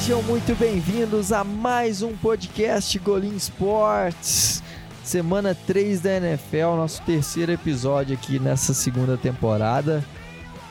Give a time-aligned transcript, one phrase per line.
[0.00, 4.62] Sejam muito bem-vindos a mais um podcast Golim Sports.
[5.04, 10.02] Semana 3 da NFL, nosso terceiro episódio aqui nessa segunda temporada.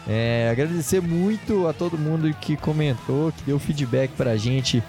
[0.07, 4.84] É, agradecer muito a todo mundo que comentou, que deu feedback pra gente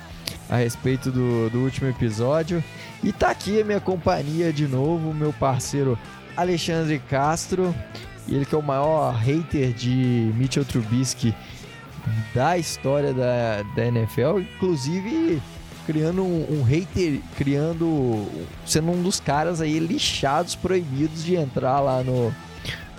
[0.48, 2.64] a respeito do, do último episódio.
[3.04, 5.98] E tá aqui a minha companhia de novo, meu parceiro
[6.34, 7.74] Alexandre Castro.
[8.26, 11.34] Ele que é o maior hater de Mitchell Trubisky
[12.34, 15.40] da história da, da NFL, inclusive
[15.86, 18.26] criando um, um, hater, criando,
[18.64, 22.32] sendo um dos caras aí lixados, proibidos de entrar lá no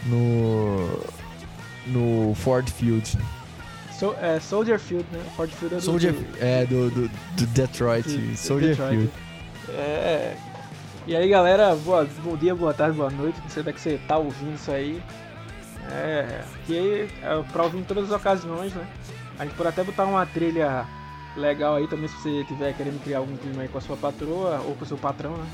[0.06, 1.00] no,
[1.88, 3.18] no Ford Field.
[3.98, 5.24] So, é, Soldier Field, né?
[5.36, 8.98] Ford Field é do, Soldier, do, é, do, do, do Detroit, de, Soldier Detroit.
[8.98, 9.12] Field.
[9.70, 10.36] É.
[11.08, 13.40] E aí, galera, boa, bom dia, boa tarde, boa noite.
[13.42, 15.02] Não sei onde é que você tá ouvindo isso aí.
[15.92, 18.88] É, que é pra ouvir em todas as ocasiões, né?
[19.38, 20.86] A gente pode até botar uma trilha
[21.36, 24.62] legal aí também se você tiver querendo criar algum clima aí com a sua patroa
[24.66, 25.48] ou com o seu patrão, né?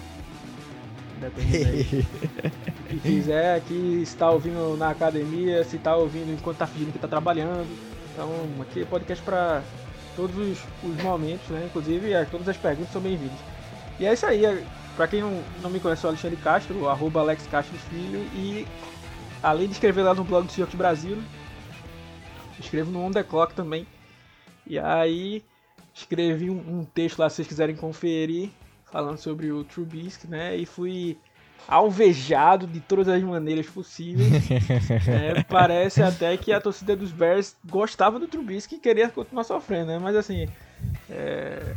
[1.20, 2.06] Depende aí.
[2.88, 7.00] Se quiser aqui, se tá ouvindo na academia, se tá ouvindo enquanto tá fingindo que
[7.00, 7.68] tá trabalhando.
[8.14, 9.62] Então, aqui é podcast para
[10.16, 11.66] todos os, os, momentos, né?
[11.66, 13.38] Inclusive, é, todas as perguntas são bem-vindas.
[14.00, 14.46] E é isso aí.
[14.46, 14.64] É,
[14.96, 18.20] para quem não, não me conhece, eu sou Alexandre Castro, arroba Alex Castro Filho.
[18.34, 18.66] E
[19.42, 21.18] além de escrever lá no blog do Seahawks Brasil,
[22.60, 23.86] escrevo no On The Clock também.
[24.66, 25.44] E aí
[25.94, 28.50] escrevi um, um, texto lá se vocês quiserem conferir,
[28.92, 30.56] falando sobre o Trubisky, né?
[30.56, 31.18] E fui
[31.68, 34.30] alvejado de todas as maneiras possíveis.
[35.08, 39.88] é, parece até que a torcida dos Bears gostava do Trubisky e queria continuar sofrendo,
[39.88, 40.00] né?
[40.00, 40.48] Mas assim,
[41.10, 41.76] é...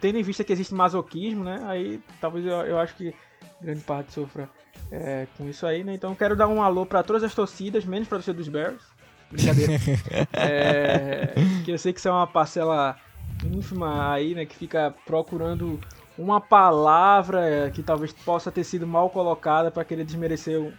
[0.00, 1.62] tendo em vista que existe masoquismo, né?
[1.66, 3.14] Aí talvez eu, eu acho que
[3.60, 4.48] grande parte sofra
[4.90, 5.94] é, com isso aí, né?
[5.94, 8.82] Então quero dar um alô para todas as torcidas, menos para a torcida dos Bears.
[9.30, 9.72] Brincadeira.
[10.32, 12.96] é, que eu sei que isso é uma parcela
[13.44, 14.46] ínfima aí, né?
[14.46, 15.78] Que fica procurando
[16.16, 20.72] uma palavra que talvez possa ter sido mal colocada para querer desmerecer um,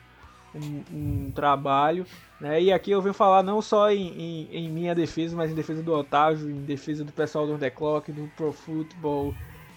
[0.54, 2.06] um, um, trabalho.
[2.42, 2.64] Né?
[2.64, 5.82] E aqui eu venho falar não só em, em, em, minha defesa, mas em defesa
[5.82, 9.34] do Otávio, em defesa do pessoal do The Clock, do Pro Football,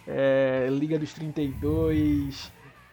[0.06, 2.50] é, Liga dos 32,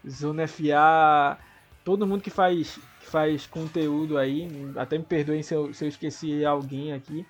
[0.07, 1.37] Zona FA,
[1.83, 5.89] todo mundo que faz, que faz conteúdo aí, até me perdoem se eu, se eu
[5.89, 7.25] esqueci alguém aqui.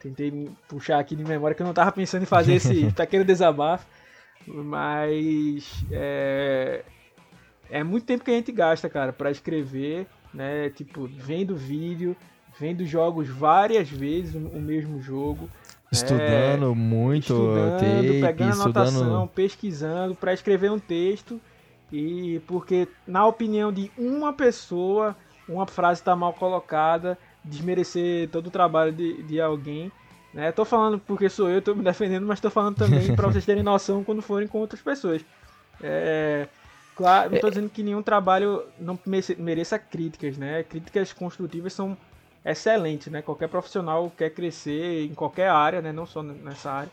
[0.00, 3.86] Tentei puxar aqui de memória que eu não estava pensando em fazer esse pequeno desabafo.
[4.46, 6.84] Mas é,
[7.70, 10.70] é muito tempo que a gente gasta, cara, para escrever, né?
[10.70, 12.14] Tipo, vendo vídeo,
[12.58, 15.48] vendo jogos várias vezes o mesmo jogo.
[15.90, 19.28] Estudando é, muito, estudando, pegando anotação, estudando...
[19.28, 21.40] pesquisando para escrever um texto
[21.92, 25.16] e porque, na opinião de uma pessoa,
[25.48, 29.92] uma frase está mal colocada, desmerecer todo o trabalho de, de alguém.
[30.34, 30.50] Né?
[30.52, 33.62] Tô falando porque sou eu, tô me defendendo, mas tô falando também para vocês terem
[33.62, 35.24] noção quando forem com outras pessoas.
[35.80, 36.48] É,
[36.96, 38.98] claro, não tô dizendo que nenhum trabalho não
[39.38, 40.64] mereça críticas, né?
[40.64, 41.96] Críticas construtivas são
[42.44, 43.22] excelentes, né?
[43.22, 45.92] Qualquer profissional quer crescer em qualquer área, né?
[45.92, 46.90] Não só nessa área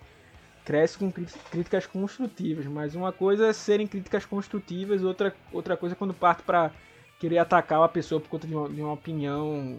[0.64, 5.98] cresce com críticas construtivas, mas uma coisa é serem críticas construtivas, outra, outra coisa é
[5.98, 6.72] quando parte para
[7.20, 9.78] querer atacar uma pessoa por conta de uma, de uma, opinião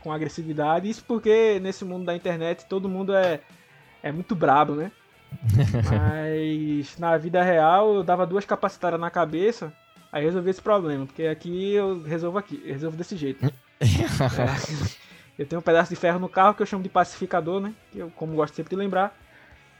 [0.00, 0.88] com agressividade.
[0.88, 3.40] Isso porque nesse mundo da internet todo mundo é,
[4.02, 4.92] é muito brabo, né?
[5.90, 9.72] mas na vida real eu dava duas capacitadas na cabeça,
[10.10, 13.44] aí resolvi esse problema, porque aqui eu resolvo aqui, eu resolvo desse jeito.
[13.80, 13.82] é,
[15.38, 17.72] eu tenho um pedaço de ferro no carro que eu chamo de pacificador, né?
[17.92, 19.16] Que eu, como gosto sempre de lembrar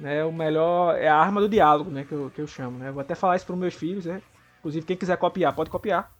[0.01, 2.91] né, o melhor é a arma do diálogo, né, que eu, que eu chamo, né?
[2.91, 4.23] Vou até falar isso para os meus filhos, né?
[4.59, 6.11] Inclusive quem quiser copiar, pode copiar.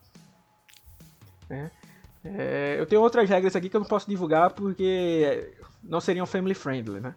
[1.49, 1.71] Né?
[2.25, 5.53] É, eu tenho outras regras aqui que eu não posso divulgar porque
[5.83, 7.15] não seriam family friendly, né?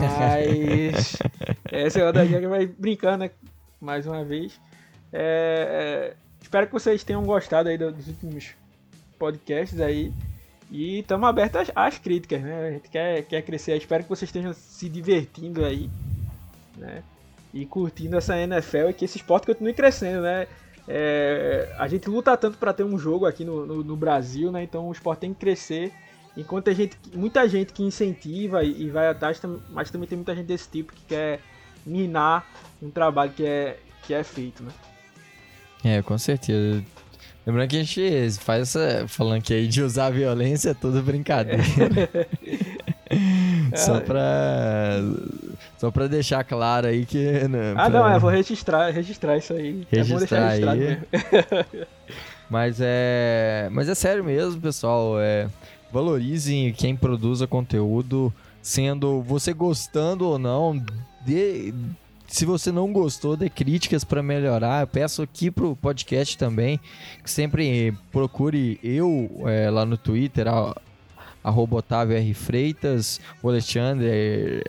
[0.00, 1.16] Mas
[1.70, 3.30] essa é outra regra que vai brincando, né?
[3.80, 4.58] Mais uma vez.
[5.12, 8.54] É, é, espero que vocês tenham gostado aí dos últimos
[9.18, 10.12] podcasts aí.
[10.70, 12.68] E estamos abertos às, às, críticas, né?
[12.68, 13.72] A gente quer, quer crescer.
[13.72, 15.88] Eu espero que vocês estejam se divertindo aí,
[16.76, 17.02] né?
[17.54, 20.46] E curtindo essa NFL e que esse esporte continue crescendo, né?
[20.88, 24.62] É, a gente luta tanto para ter um jogo aqui no, no, no, Brasil, né?
[24.62, 25.92] Então o esporte tem que crescer.
[26.36, 29.40] Enquanto a gente, muita gente que incentiva e, e vai atrás,
[29.70, 31.40] mas também tem muita gente desse tipo que quer
[31.84, 32.46] minar
[32.82, 34.72] um trabalho que é, que é feito, né?
[35.84, 36.84] É, com certeza.
[37.46, 39.06] Lembrando que a gente faz essa.
[39.06, 41.62] Falando que aí de usar a violência é tudo brincadeira.
[43.76, 44.98] só pra.
[45.78, 47.46] Só pra deixar claro aí que.
[47.46, 48.00] Né, ah, pra...
[48.00, 49.86] não, é, vou registrar, registrar isso aí.
[49.88, 50.98] Registrar é aí.
[52.50, 53.68] mas é.
[53.70, 55.20] Mas é sério mesmo, pessoal.
[55.20, 55.46] É,
[55.92, 58.34] valorizem quem produza conteúdo.
[58.60, 60.84] sendo você gostando ou não,
[61.24, 61.72] de,
[62.26, 64.82] se você não gostou, dê críticas para melhorar.
[64.82, 66.80] Eu peço aqui pro podcast também
[67.22, 70.46] que sempre procure eu é, lá no Twitter,
[71.42, 72.34] arroba Otávio R.
[72.34, 74.64] Freitas, o Alexandre,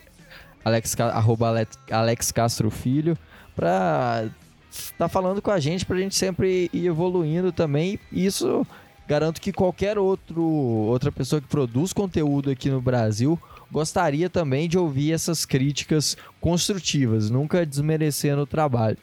[0.64, 3.18] Alex, arroba Alex Castro Filho,
[3.56, 4.30] para
[4.70, 8.00] estar tá falando com a gente, para a gente sempre ir evoluindo também.
[8.12, 8.66] Isso
[9.08, 13.40] garanto que qualquer outro, outra pessoa que produz conteúdo aqui no Brasil
[13.72, 18.98] gostaria também de ouvir essas críticas construtivas, nunca desmerecendo o trabalho.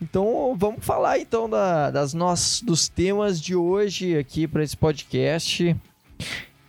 [0.00, 5.76] Então vamos falar então da, das nossos, dos temas de hoje aqui para esse podcast.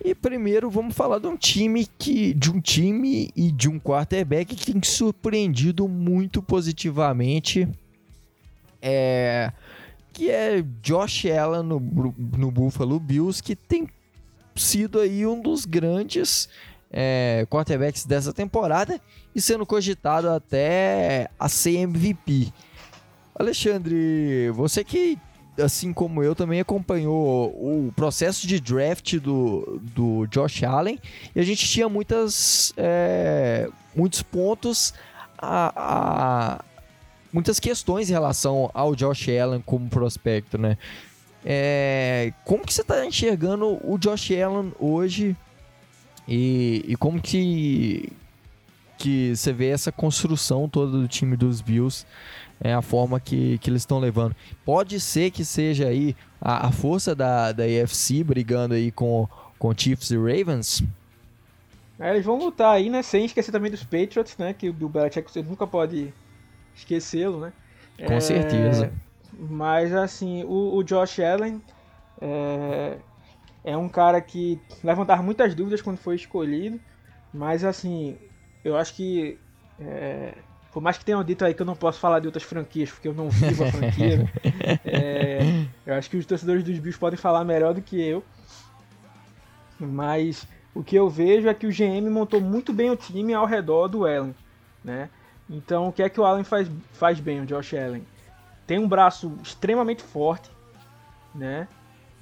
[0.04, 4.56] E primeiro vamos falar de um time que de um time e de um quarterback
[4.56, 7.68] que tem surpreendido muito positivamente.
[8.82, 9.52] É
[10.14, 13.88] que é Josh Allen no, no Buffalo Bills, que tem
[14.56, 16.50] sido aí um dos grandes
[16.92, 19.00] é, quarterbacks dessa temporada
[19.34, 22.52] e sendo cogitado até a ser MVP.
[23.34, 25.18] Alexandre, você que,
[25.58, 31.00] assim como eu, também acompanhou o processo de draft do, do Josh Allen
[31.36, 34.94] e a gente tinha muitas, é, muitos pontos
[35.38, 36.66] a, a,
[37.34, 40.78] muitas questões em relação ao Josh Allen como prospecto, né?
[41.44, 45.36] É, como que você está enxergando o Josh Allen hoje
[46.28, 48.12] e, e, como que
[49.02, 52.06] que você vê essa construção toda do time dos Bills,
[52.60, 54.36] é a forma que, que eles estão levando.
[54.64, 59.28] Pode ser que seja aí a, a força da, da AFC brigando aí com,
[59.58, 60.84] com Chiefs e Ravens?
[62.00, 63.02] É, eles vão lutar aí, né?
[63.02, 64.54] Sem esquecer também dos Patriots, né?
[64.54, 66.14] Que o Bill Belichick você nunca pode
[66.76, 67.54] esquecê-lo, né?
[68.06, 68.94] Com é, certeza.
[69.50, 71.60] Mas assim, o, o Josh Allen
[72.22, 72.98] é,
[73.64, 76.80] é, um cara que levantava muitas dúvidas quando foi escolhido,
[77.34, 78.18] mas assim,
[78.64, 79.40] eu acho que
[79.80, 80.36] é,
[80.72, 83.08] por mais que tenham dito aí que eu não posso falar de outras franquias, porque
[83.08, 84.30] eu não vivo a franquia,
[84.86, 85.40] é,
[85.88, 88.24] eu acho que os torcedores dos Bills podem falar melhor do que eu.
[89.80, 93.48] Mas o que eu vejo é que o GM montou muito bem o time ao
[93.48, 94.36] redor do Allen,
[94.84, 95.10] né?
[95.50, 98.06] Então, o que é que o Allen faz, faz bem, o Josh Allen?
[98.72, 100.50] Tem um braço extremamente forte,
[101.36, 101.68] né?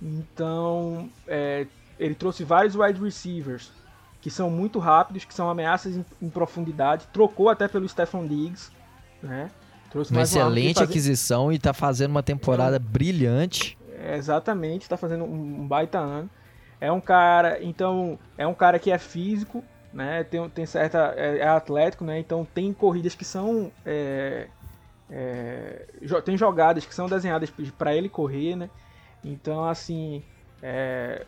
[0.01, 1.67] Então, é,
[1.99, 3.71] ele trouxe vários wide receivers
[4.19, 7.05] que são muito rápidos, que são ameaças em, em profundidade.
[7.13, 8.71] Trocou até pelo Stephon Diggs,
[9.21, 9.51] né?
[9.91, 10.89] Trouxe uma excelente fazer...
[10.89, 13.77] aquisição e está fazendo uma temporada é, brilhante.
[13.99, 16.31] É, exatamente, está fazendo um, um baita ano.
[16.81, 19.63] É um cara, então, é um cara que é físico,
[19.93, 20.23] né?
[20.23, 21.13] Tem, tem certa.
[21.15, 22.17] É, é atlético, né?
[22.17, 23.71] Então tem corridas que são.
[23.85, 24.47] É,
[25.11, 25.85] é,
[26.23, 28.69] tem jogadas que são desenhadas para ele correr, né?
[29.23, 30.23] Então, assim.
[30.61, 31.25] É,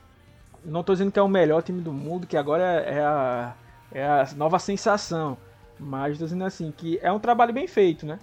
[0.64, 3.56] não estou dizendo que é o melhor time do mundo, que agora é, a,
[3.92, 5.38] é a nova sensação.
[5.80, 8.20] Mas estou dizendo assim, que é um trabalho bem feito, né?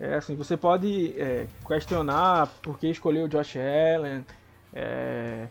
[0.00, 4.24] É assim, você pode é, questionar por que escolheu o Josh Allen,
[4.72, 5.46] é,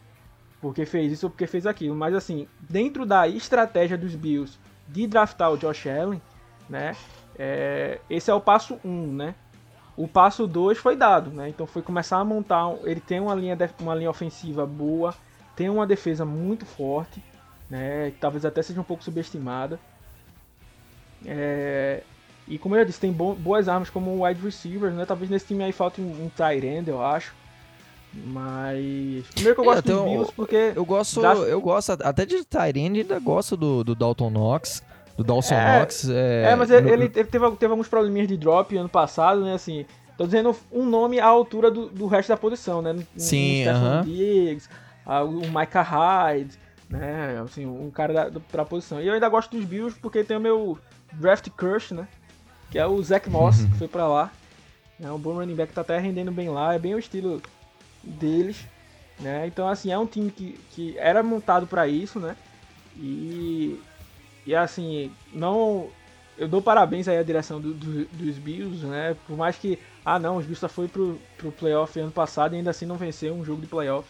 [0.59, 1.95] porque fez isso ou porque fez aquilo.
[1.95, 4.57] Mas assim, dentro da estratégia dos Bills
[4.87, 6.21] de draftar o Josh Allen,
[6.67, 6.95] né?
[7.37, 9.35] É, esse é o passo 1, um, né?
[9.95, 11.49] O passo 2 foi dado, né?
[11.49, 12.75] Então foi começar a montar.
[12.83, 15.13] Ele tem uma linha, uma linha ofensiva boa,
[15.55, 17.23] tem uma defesa muito forte,
[17.69, 18.11] né?
[18.11, 19.79] Que talvez até seja um pouco subestimada.
[21.25, 22.01] É,
[22.47, 25.05] e como eu já disse, tem boas armas como wide receivers, né?
[25.05, 27.33] Talvez nesse time aí falte um, um tight end, eu acho.
[28.13, 29.25] Mas.
[29.33, 30.73] Primeiro que eu gosto é, dos Bills porque.
[30.75, 31.39] Eu gosto, das...
[31.39, 34.83] eu gosto até de Tyrande, ainda gosto do, do Dalton Knox.
[35.17, 36.09] Do Dawson é, Knox.
[36.09, 36.75] É, é mas no...
[36.75, 39.53] ele, teve, teve alguns probleminhas de drop ano passado, né?
[39.53, 39.85] Assim,
[40.17, 42.95] tô dizendo um nome à altura do, do resto da posição, né?
[43.15, 44.03] Sim, uh -huh.
[44.03, 44.69] Diggs,
[45.05, 46.57] o Micah Hyde,
[46.89, 47.41] né?
[47.43, 49.01] Assim, um cara da, da posição.
[49.01, 50.77] E eu ainda gosto dos Bills porque tem o meu
[51.13, 52.07] draft crush, né?
[52.71, 54.31] Que é o Zach Moss, que foi pra lá.
[55.01, 56.73] É um bom running back, tá até rendendo bem lá.
[56.73, 57.41] É bem o estilo
[58.03, 58.65] deles,
[59.19, 59.45] né?
[59.45, 62.35] Então assim é um time que, que era montado para isso, né?
[62.97, 63.79] E
[64.45, 65.89] e assim não
[66.37, 69.15] eu dou parabéns aí à direção do, do, dos Bills, né?
[69.27, 72.57] Por mais que ah não os Bills só foi pro, pro playoff ano passado e
[72.57, 74.09] ainda assim não venceu um jogo de playoff.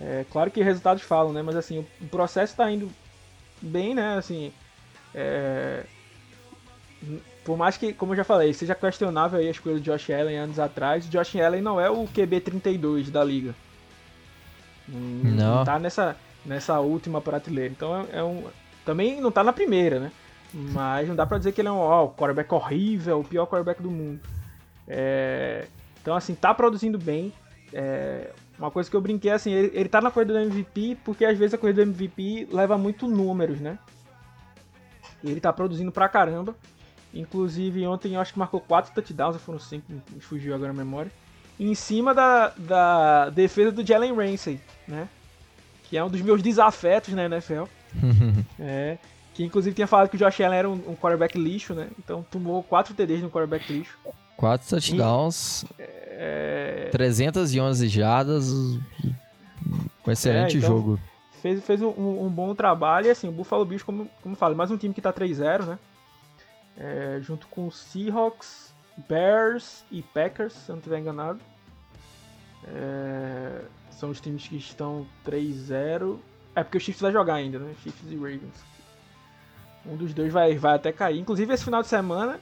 [0.00, 1.42] É claro que resultados falam, né?
[1.42, 2.90] Mas assim o, processo está indo
[3.60, 4.16] bem, né?
[4.16, 4.52] Assim
[5.14, 5.84] é,
[7.44, 10.38] por mais que, como eu já falei, seja questionável aí a escolha do Josh Allen
[10.38, 13.54] anos atrás, o Josh Allen não é o QB32 da liga.
[14.88, 15.56] Não.
[15.58, 17.70] não tá nessa, nessa última prateleira.
[17.70, 18.44] Então é, é, um.
[18.84, 20.12] Também não tá na primeira, né?
[20.52, 23.82] Mas não dá pra dizer que ele é um ó, quarterback horrível, o pior quarterback
[23.82, 24.20] do mundo.
[24.86, 25.66] É,
[26.00, 27.32] então, assim, tá produzindo bem.
[27.72, 31.24] É, uma coisa que eu brinquei assim, ele, ele tá na corrida do MVP porque
[31.24, 33.78] às vezes a corrida do MVP leva muito números, né?
[35.24, 36.54] Ele tá produzindo pra caramba.
[37.12, 40.74] Inclusive, ontem eu acho que marcou 4 touchdowns, ou foram 5, me fugiu agora a
[40.74, 41.10] memória.
[41.58, 45.08] Em cima da, da defesa do Jalen Ramsey, né?
[45.84, 47.64] Que é um dos meus desafetos na NFL.
[48.58, 48.98] é,
[49.32, 51.88] que inclusive tinha falado que o Josh Allen era um, um quarterback lixo, né?
[51.98, 53.98] Então tomou 4 TDs no quarterback lixo.
[54.36, 56.88] 4 touchdowns, é...
[56.90, 58.80] 311 jadas, um
[60.08, 61.00] excelente é, então, jogo.
[61.40, 64.56] Fez, fez um, um, bom trabalho e assim, o Buffalo Bills, como, como eu falo,
[64.56, 65.78] mais um time que tá 3-0, né?
[66.76, 68.74] é, junto com Seahawks,
[69.08, 71.40] Bears e Packers, se eu não estiver enganado.
[72.66, 76.18] É, são os times que estão 3-0.
[76.54, 77.74] É porque o Chiefs vai jogar ainda, né?
[77.82, 78.64] Chiefs e Ravens.
[79.86, 81.18] Um dos dois vai, vai até cair.
[81.18, 82.40] Inclusive, esse final de semana,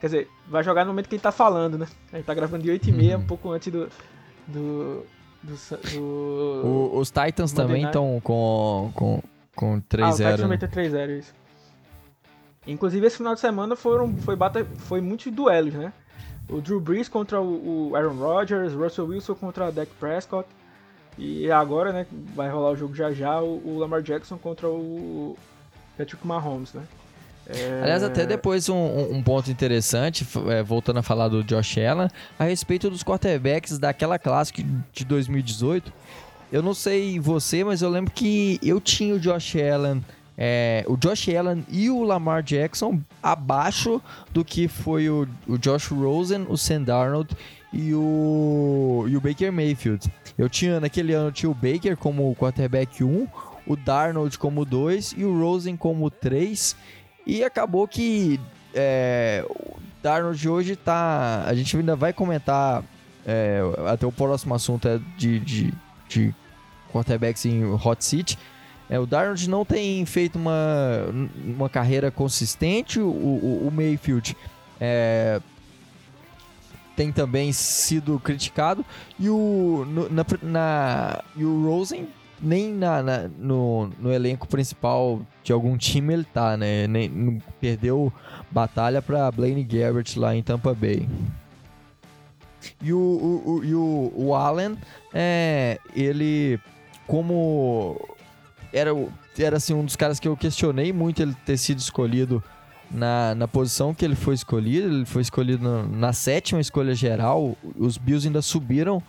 [0.00, 1.86] quer dizer, vai jogar no momento que a gente tá falando, né?
[2.12, 3.20] A gente tá gravando de 8h30, uhum.
[3.20, 3.88] um pouco antes do.
[4.46, 5.06] do,
[5.42, 5.54] do,
[5.92, 9.22] do o, os Titans Monday também estão com, com,
[9.54, 10.02] com 3-0.
[10.02, 11.34] Ah, o Titans também tá 3-0, isso.
[12.66, 15.92] Inclusive, esse final de semana foram, foi, bata, foi muitos duelos, né?
[16.48, 20.48] O Drew Brees contra o, o Aaron Rodgers, Russell Wilson contra o Dak Prescott.
[21.18, 25.36] E agora, né, vai rolar o jogo já já, o, Lamar Jackson contra o
[25.96, 26.82] Patrick Mahomes, né?
[27.48, 27.80] É...
[27.82, 32.08] Aliás, até depois um, um ponto interessante, é, voltando a falar do Josh Allen,
[32.38, 34.52] a respeito dos quarterbacks daquela classe
[34.92, 35.92] de 2018.
[36.52, 40.02] Eu não sei você, mas eu lembro que eu tinha o Josh Allen
[40.38, 45.86] é, o Josh Allen e o Lamar Jackson abaixo do que foi o, o Josh
[45.86, 47.34] Rosen, o Sam Darnold
[47.72, 50.10] e o, e o Baker Mayfield.
[50.36, 53.26] Eu tinha, naquele ano, tinha o Baker como quarterback 1,
[53.66, 56.76] o Darnold como 2 e o Rosen como 3.
[57.26, 58.40] E acabou que
[58.74, 61.44] é, o Darnold hoje tá.
[61.46, 62.84] A gente ainda vai comentar.
[63.28, 65.74] É, até o próximo assunto é de, de,
[66.08, 66.34] de
[66.92, 68.38] quarterbacks em hot seat.
[68.88, 71.08] É, o Darnold não tem feito uma,
[71.44, 73.00] uma carreira consistente.
[73.00, 74.36] O, o, o Mayfield
[74.80, 75.40] é,
[76.96, 78.84] tem também sido criticado.
[79.18, 82.08] E o, no, na, na, e o Rosen
[82.40, 86.86] nem na, na, no, no elenco principal de algum time ele tá, né?
[86.86, 88.12] Nem, perdeu
[88.50, 91.08] batalha para Blaine Gabbert lá em Tampa Bay.
[92.82, 94.76] E o, o, o, e o, o Allen,
[95.14, 96.58] é, ele
[97.06, 97.96] como
[98.72, 98.90] era,
[99.38, 102.42] era assim, um dos caras que eu questionei muito ele ter sido escolhido
[102.90, 104.88] na, na posição que ele foi escolhido.
[104.88, 107.56] Ele foi escolhido na, na sétima escolha geral.
[107.78, 109.02] Os Bills ainda subiram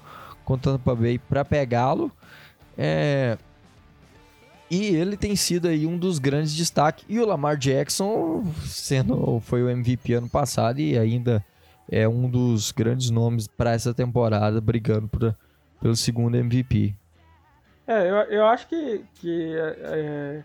[0.43, 2.11] com o Tampa Bay para pegá-lo.
[2.77, 3.37] É,
[4.69, 7.05] e ele tem sido aí um dos grandes destaques.
[7.07, 11.43] E o Lamar Jackson sendo foi o MVP ano passado e ainda
[11.89, 15.35] é um dos grandes nomes para essa temporada, brigando por,
[15.81, 16.93] pelo segundo MVP.
[17.87, 20.43] É, eu, eu acho que, que é, é,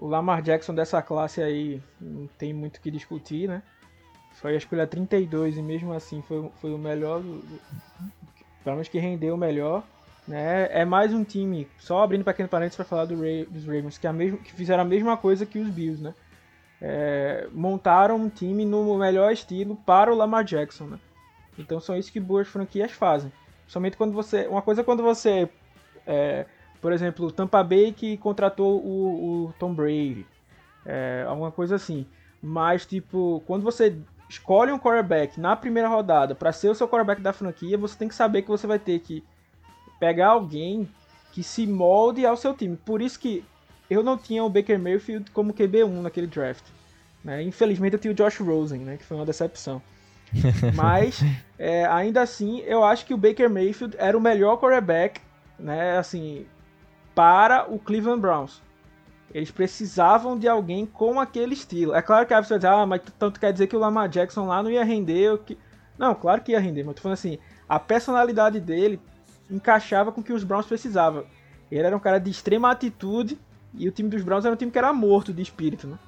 [0.00, 3.62] o Lamar Jackson dessa classe aí não tem muito o que discutir, né?
[4.32, 7.20] Foi a escolha 32 e mesmo assim foi, foi o melhor,
[8.64, 9.84] pelo menos que rendeu o melhor.
[10.26, 10.68] Né?
[10.70, 14.06] É mais um time, só abrindo pequeno parênteses para falar do Ray, dos Ravens, que,
[14.06, 16.14] é a mesmo, que fizeram a mesma coisa que os Bills, né?
[16.80, 20.98] É, montaram um time no melhor estilo para o Lamar Jackson, né?
[21.58, 23.30] Então são isso que boas franquias fazem.
[23.66, 24.46] Somente quando você.
[24.46, 25.48] Uma coisa é quando você
[26.06, 26.46] é,
[26.80, 30.26] por exemplo, o Tampa Bay que contratou o, o Tom Brady.
[30.84, 32.06] É, alguma coisa assim.
[32.42, 33.96] Mas, tipo, quando você
[34.28, 38.08] escolhe um quarterback na primeira rodada para ser o seu quarterback da franquia, você tem
[38.08, 39.22] que saber que você vai ter que
[39.98, 40.88] pegar alguém
[41.32, 42.76] que se molde ao seu time.
[42.76, 43.44] Por isso que
[43.90, 46.64] eu não tinha o Baker Mayfield como QB1 naquele draft.
[47.22, 47.42] Né?
[47.42, 48.96] Infelizmente eu tinha o Josh Rosen, né?
[48.96, 49.82] que foi uma decepção.
[50.74, 51.20] Mas,
[51.58, 55.20] é, ainda assim, eu acho que o Baker Mayfield era o melhor quarterback
[55.60, 56.46] né, assim,
[57.20, 58.62] para o Cleveland Browns.
[59.34, 61.94] Eles precisavam de alguém com aquele estilo.
[61.94, 64.46] É claro que a pessoa diz, ah, mas tanto quer dizer que o Lamar Jackson
[64.46, 65.36] lá não ia render.
[65.40, 65.58] Que...
[65.98, 67.36] Não, claro que ia render, mas tô falando assim,
[67.68, 68.98] a personalidade dele
[69.50, 71.26] encaixava com o que os Browns precisavam.
[71.70, 73.38] Ele era um cara de extrema atitude
[73.74, 75.98] e o time dos Browns era um time que era morto de espírito, né?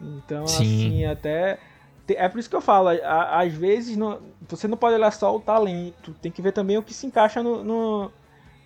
[0.00, 0.64] Então, Sim.
[0.64, 1.60] assim, até.
[2.08, 4.18] É por isso que eu falo, às vezes não...
[4.48, 7.40] você não pode olhar só o talento, tem que ver também o que se encaixa
[7.40, 8.10] no, no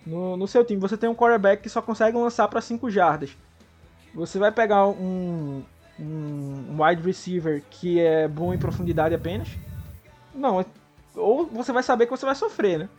[0.05, 3.35] no, no seu time, você tem um quarterback que só consegue lançar para 5 jardas.
[4.13, 5.63] Você vai pegar um,
[5.99, 9.49] um, wide receiver que é bom em profundidade apenas?
[10.33, 10.63] Não,
[11.15, 12.89] ou você vai saber que você vai sofrer, né?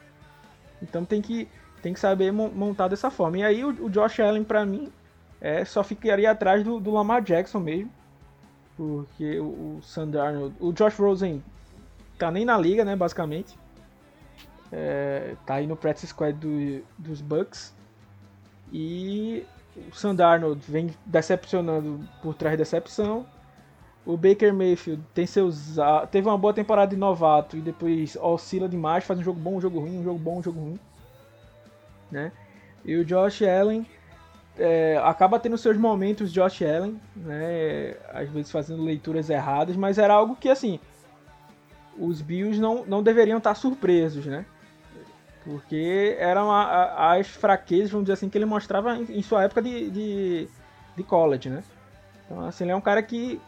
[0.83, 1.49] Então tem que,
[1.81, 3.39] tem que saber montar dessa forma.
[3.39, 4.93] E aí o, o Josh Allen, para mim,
[5.41, 7.91] é, só ficaria atrás do, do, Lamar Jackson mesmo.
[8.77, 11.43] Porque o, o Sandarno, o Josh Rosen
[12.19, 13.57] tá nem na liga, né, basicamente.
[14.73, 17.75] É, tá aí no practice squad do, dos Bucks.
[18.73, 19.45] E
[19.91, 23.27] o Sandarnold vem decepcionando por trás de decepção.
[24.05, 25.77] o Baker Mayfield tem seus,
[26.11, 29.61] teve uma boa temporada de novato e depois oscila demais, faz um jogo bom, um
[29.61, 30.79] jogo ruim, um jogo bom, um jogo ruim.
[32.11, 32.33] Né?
[32.85, 33.87] E o Josh Allen
[34.59, 37.97] é, acaba tendo seus momentos Josh Allen, né?
[38.13, 40.81] Às vezes fazendo leituras erradas, mas era algo que assim
[41.99, 44.45] os Bills não, não deveriam estar surpresos, né?
[45.47, 49.45] Porque eram a, a, as fraquezas, vamos dizer assim, que ele mostrava em, em sua
[49.45, 50.49] época de, de,
[50.97, 51.63] de, college, né?
[52.25, 53.41] Então, assim, ele é um cara que,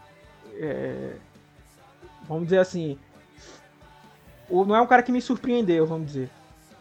[0.54, 1.16] é,
[2.28, 2.96] vamos dizer assim,
[4.48, 6.30] não é um cara que me surpreendeu, vamos dizer,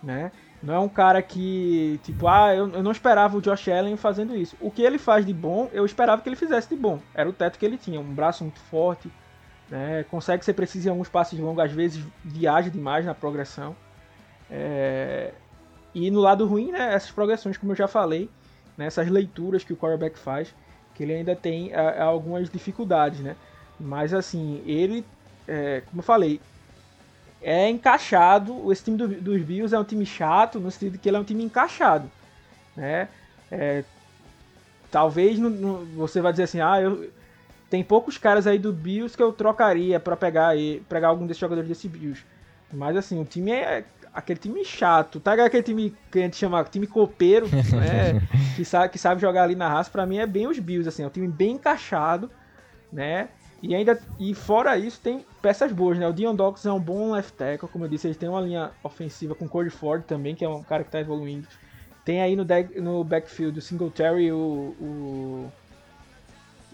[0.04, 0.32] né?
[0.62, 4.36] Não é um cara que, tipo, ah, eu, eu não esperava o Josh Allen fazendo
[4.36, 4.56] isso.
[4.62, 7.00] O que ele faz de bom, eu esperava que ele fizesse de bom.
[7.14, 9.12] Era o teto que ele tinha, um braço muito forte,
[9.68, 10.04] né?
[10.12, 13.76] consegue ser preciso em alguns passos longos, às vezes viaja demais na progressão.
[14.50, 15.34] É...
[15.94, 18.30] E no lado ruim, né, essas progressões, como eu já falei,
[18.78, 20.54] né, essas leituras que o quarterback faz,
[20.94, 23.36] que ele ainda tem é, é algumas dificuldades, né?
[23.80, 25.06] Mas assim, ele,
[25.48, 26.42] é, como eu falei,
[27.42, 28.72] é encaixado.
[28.72, 31.24] Esse time do, dos Bills é um time chato, no sentido que ele é um
[31.24, 32.10] time encaixado,
[32.76, 33.08] né?
[33.52, 33.84] É,
[34.92, 37.10] talvez no, no, você vai dizer assim, ah, eu,
[37.70, 40.54] tem poucos caras aí do Bills que eu trocaria para pegar,
[40.90, 42.26] pegar algum desses jogadores desse Bills.
[42.72, 43.86] Mas assim, o time é
[44.18, 45.34] aquele time chato, tá?
[45.34, 48.20] Aquele time que a gente chama time copeiro, né?
[48.56, 51.04] que, sabe, que sabe jogar ali na raça, para mim é bem os Bills, assim,
[51.04, 52.30] é um time bem encaixado,
[52.92, 53.30] né?
[53.62, 56.08] E ainda e fora isso tem peças boas, né?
[56.08, 58.72] O Dion Dawkins é um bom left tackle, como eu disse, eles têm uma linha
[58.84, 61.48] ofensiva com Corey Ford também, que é um cara que tá evoluindo.
[62.04, 65.52] Tem aí no, deck, no backfield o Singletary, o, o,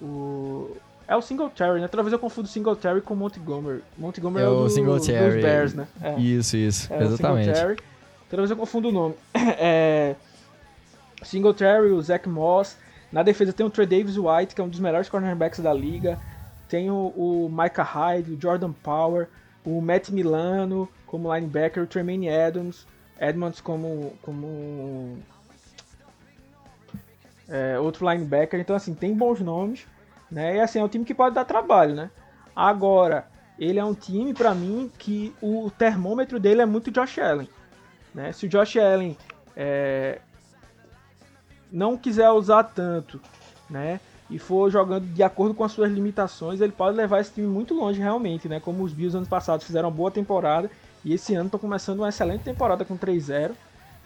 [0.01, 1.87] o é o Singletary, né?
[1.87, 3.83] Talvez eu confundo Singletary com Montgomery.
[3.97, 5.33] Montgomery é, é o, do, Singletary.
[5.33, 5.87] dos Bears, né?
[6.01, 6.19] É.
[6.19, 6.93] Isso, isso.
[6.93, 7.49] É Exatamente.
[7.49, 7.75] O
[8.29, 9.15] Talvez eu confundo o nome.
[9.35, 10.15] é...
[11.21, 12.77] Singletary, o Zach Moss.
[13.11, 16.19] Na defesa tem o Trey Davis White, que é um dos melhores cornerbacks da liga.
[16.67, 19.27] Tem o, o Micah Hyde, o Jordan Power,
[19.63, 22.87] o Matt Milano como linebacker, o Tremaine Adams,
[23.19, 25.19] Edmonds como, como
[27.47, 28.59] é, outro linebacker.
[28.59, 29.85] Então, assim, tem bons nomes.
[30.33, 30.57] Né?
[30.57, 32.09] E assim, é um time que pode dar trabalho, né?
[32.55, 33.27] Agora,
[33.59, 37.47] ele é um time, para mim, que o termômetro dele é muito Josh Allen.
[38.15, 38.31] Né?
[38.31, 39.15] Se o Josh Allen
[39.55, 40.19] é,
[41.71, 43.21] não quiser usar tanto,
[43.69, 43.99] né?
[44.27, 47.75] E for jogando de acordo com as suas limitações, ele pode levar esse time muito
[47.75, 48.59] longe realmente, né?
[48.59, 50.71] Como os Bills ano passado fizeram uma boa temporada
[51.05, 53.51] e esse ano estão começando uma excelente temporada com 3-0.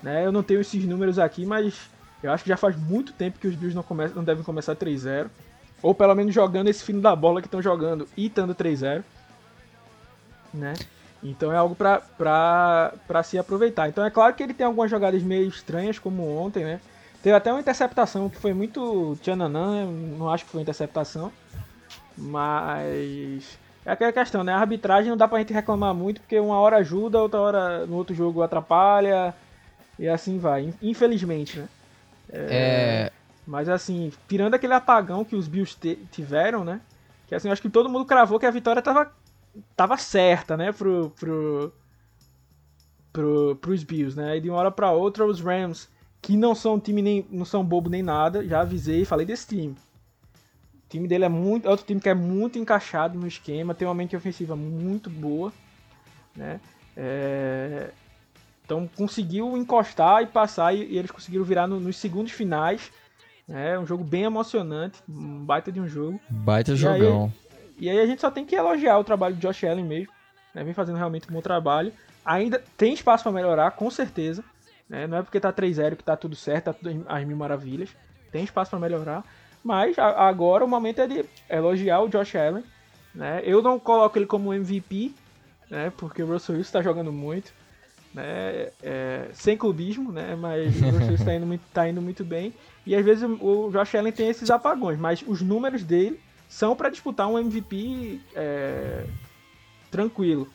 [0.03, 0.25] Né?
[0.25, 1.89] Eu não tenho esses números aqui, mas
[2.21, 4.75] eu acho que já faz muito tempo que os Bills não, começam, não devem começar
[4.75, 5.29] 3-0.
[5.81, 9.03] Ou pelo menos jogando esse fino da bola que estão jogando e estando 3-0.
[10.53, 10.73] Né?
[11.23, 13.89] Então é algo pra se aproveitar.
[13.89, 16.79] Então é claro que ele tem algumas jogadas meio estranhas, como ontem, né?
[17.21, 21.31] Teve até uma interceptação que foi muito tchananã, não acho que foi interceptação.
[22.15, 24.53] Mas é aquela questão, né?
[24.53, 27.95] A arbitragem não dá pra gente reclamar muito, porque uma hora ajuda, outra hora no
[27.95, 29.33] outro jogo atrapalha.
[29.99, 31.67] E assim vai, infelizmente, né?
[32.29, 33.11] É...
[33.47, 35.77] Mas assim, tirando aquele apagão que os Bills
[36.11, 36.81] tiveram, né?
[37.27, 39.09] Que assim, acho que todo mundo cravou que a vitória tava,
[39.73, 40.73] tava certa, né?
[40.73, 41.73] Pro, pro,
[43.13, 44.35] pro, pros Bills, né?
[44.35, 45.87] E de uma hora para outra os Rams,
[46.21, 47.25] que não são um time nem.
[47.31, 49.77] não são bobo nem nada, já avisei e falei desse time.
[50.85, 51.69] O time dele é muito.
[51.69, 55.53] É outro time que é muito encaixado no esquema, tem uma mente ofensiva muito boa,
[56.35, 56.59] né?
[56.97, 57.91] É...
[58.65, 62.91] Então conseguiu encostar e passar e, e eles conseguiram virar no, nos segundos finais
[63.49, 66.19] é um jogo bem emocionante, um baita de um jogo.
[66.29, 67.31] Baita e jogão.
[67.51, 70.11] Aí, e aí a gente só tem que elogiar o trabalho de Josh Allen mesmo,
[70.53, 70.63] né?
[70.63, 71.93] Vem fazendo realmente um bom trabalho.
[72.25, 74.43] Ainda tem espaço para melhorar, com certeza.
[74.89, 75.07] Né?
[75.07, 77.89] Não é porque tá 3-0 que tá tudo certo, tá tudo às mil maravilhas.
[78.31, 79.23] Tem espaço para melhorar.
[79.63, 82.63] Mas a, agora o momento é de elogiar o Josh Allen.
[83.13, 83.41] Né?
[83.43, 85.13] Eu não coloco ele como MVP,
[85.69, 85.91] né?
[85.97, 87.53] Porque o Russell Wilson está jogando muito.
[88.17, 88.69] Né?
[88.81, 90.35] É, sem clubismo, né?
[90.35, 92.51] Mas o Wilson está indo, tá indo muito bem.
[92.83, 96.89] E às vezes o Josh Allen tem esses apagões, mas os números dele são para
[96.89, 99.03] disputar um MVP é,
[99.91, 100.47] tranquilo.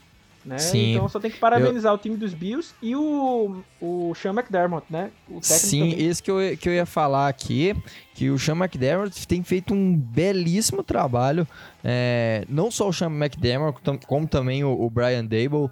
[0.44, 0.58] Né?
[0.58, 1.94] Sim, então só tem que parabenizar eu...
[1.94, 5.12] o time dos Bills e o, o Sean McDermott, né?
[5.40, 6.08] Sim, também.
[6.08, 7.76] isso que eu, que eu ia falar aqui,
[8.12, 11.46] que o Sean McDermott tem feito um belíssimo trabalho,
[11.84, 15.70] é, não só o Sean McDermott, como também o, o Brian Dable,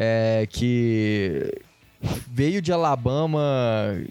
[0.00, 1.52] é, que
[2.30, 3.40] veio de Alabama,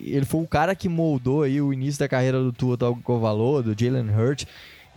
[0.02, 3.74] ele foi o cara que moldou aí o início da carreira do Tua Tagovailoa, do
[3.74, 4.44] Jalen Hurt,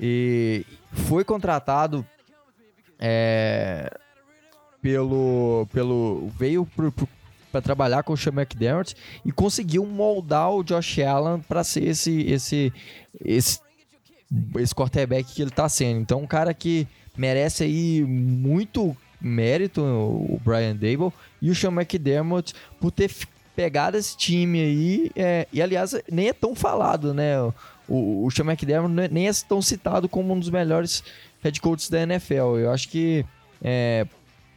[0.01, 2.05] e foi contratado
[2.99, 3.89] é,
[4.83, 6.67] pelo, pelo veio
[7.53, 12.23] para trabalhar com o Sean McDermott e conseguiu moldar o Josh Allen para ser esse
[12.23, 12.73] esse
[13.25, 13.61] esse
[14.57, 16.01] esse quarterback que ele está sendo.
[16.01, 22.55] Então, um cara que merece aí muito mérito o Brian Dable e o Sean McDermott
[22.81, 23.11] por ter
[23.55, 25.11] pegado esse time aí.
[25.15, 27.41] É, e aliás, nem é tão falado, né?
[27.89, 31.05] O, o Sean McDermott é, nem é tão citado como um dos melhores
[31.43, 32.59] head coaches da NFL.
[32.59, 33.25] Eu acho que
[33.63, 34.07] é,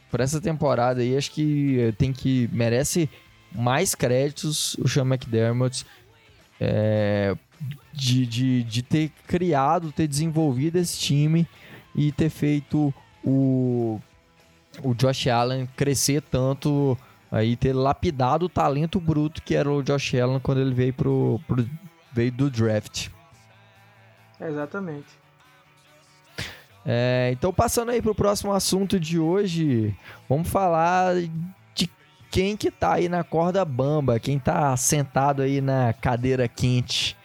[0.10, 3.10] por essa temporada aí, acho que tem que merece
[3.52, 5.86] mais créditos o Sean McDermott
[6.60, 7.36] é,
[7.91, 11.47] de, de, de ter criado, ter desenvolvido esse time
[11.95, 13.99] e ter feito o,
[14.81, 16.97] o Josh Allen crescer tanto
[17.31, 21.39] aí ter lapidado o talento bruto que era o Josh Allen quando ele veio pro,
[21.47, 21.67] pro
[22.12, 23.09] veio do draft.
[24.39, 25.07] Exatamente.
[26.86, 29.95] É, então passando aí pro próximo assunto de hoje,
[30.27, 31.15] vamos falar
[31.73, 31.89] de
[32.29, 37.15] quem que tá aí na corda bamba, quem tá sentado aí na cadeira quente.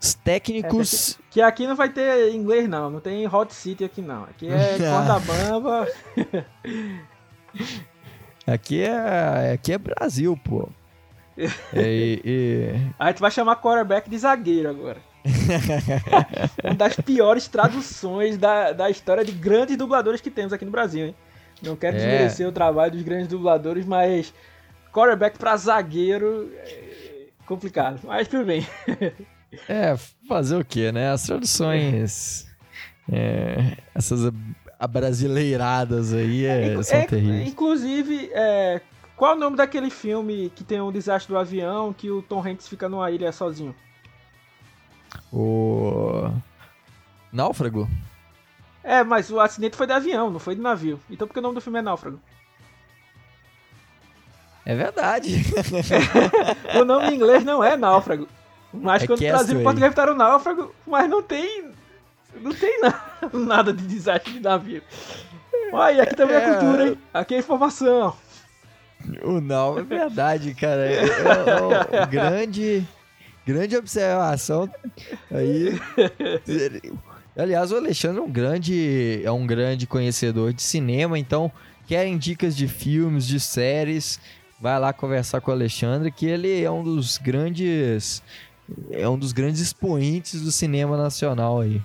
[0.00, 1.12] Os técnicos.
[1.12, 2.88] É, que, aqui não vai ter inglês, não.
[2.88, 4.24] Não tem hot city aqui, não.
[4.24, 5.86] Aqui é corda bamba.
[8.46, 10.68] aqui é, aqui é Brasil, pô.
[11.74, 12.70] e, e...
[12.98, 14.98] A gente vai chamar quarterback de zagueiro agora.
[16.64, 21.08] Uma das piores traduções da, da história de grandes dubladores que temos aqui no Brasil,
[21.08, 21.14] hein?
[21.62, 22.00] Não quero é.
[22.00, 24.32] desmerecer o trabalho dos grandes dubladores, mas
[24.90, 28.00] quarterback pra zagueiro é complicado.
[28.04, 28.66] Mas tudo bem.
[29.68, 29.96] É,
[30.28, 31.10] fazer o que, né?
[31.10, 32.46] As traduções.
[33.10, 34.32] É, essas
[34.78, 37.48] abrasileiradas aí é, é, são é, terríveis.
[37.48, 38.80] Inclusive, é,
[39.16, 42.68] qual o nome daquele filme que tem um desastre do avião que o Tom Hanks
[42.68, 43.74] fica numa ilha sozinho?
[45.32, 46.30] O.
[47.32, 47.88] Náufrago?
[48.82, 50.98] É, mas o acidente foi de avião, não foi de navio.
[51.10, 52.20] Então por que o nome do filme é Náufrago?
[54.64, 55.44] É verdade.
[56.80, 58.26] o nome em inglês não é Náufrago.
[58.72, 61.70] Mas é quando o português para o náufrago, mas não tem.
[62.40, 63.00] Não tem nada,
[63.34, 64.82] nada de desastre de navio.
[65.72, 66.98] Olha, aqui também é, é cultura, hein?
[67.12, 68.14] Aqui é informação.
[69.22, 70.86] O não, é verdade, cara.
[70.86, 72.86] É, é, é grande,
[73.46, 74.70] grande observação
[75.32, 75.80] aí.
[77.36, 81.50] Aliás, o Alexandre é um grande, é um grande conhecedor de cinema, então
[81.86, 84.20] querem dicas de filmes, de séries,
[84.60, 88.22] vai lá conversar com o Alexandre, que ele é um dos grandes
[88.90, 91.82] é um dos grandes expoentes do cinema nacional aí.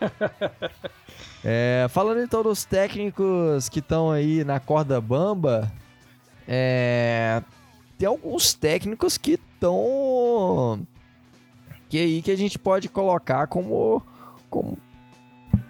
[1.44, 5.72] é, falando então dos técnicos que estão aí na corda bamba,
[6.46, 7.42] é,
[7.98, 10.86] tem alguns técnicos que estão
[11.88, 14.02] que aí que a gente pode colocar como,
[14.48, 14.78] como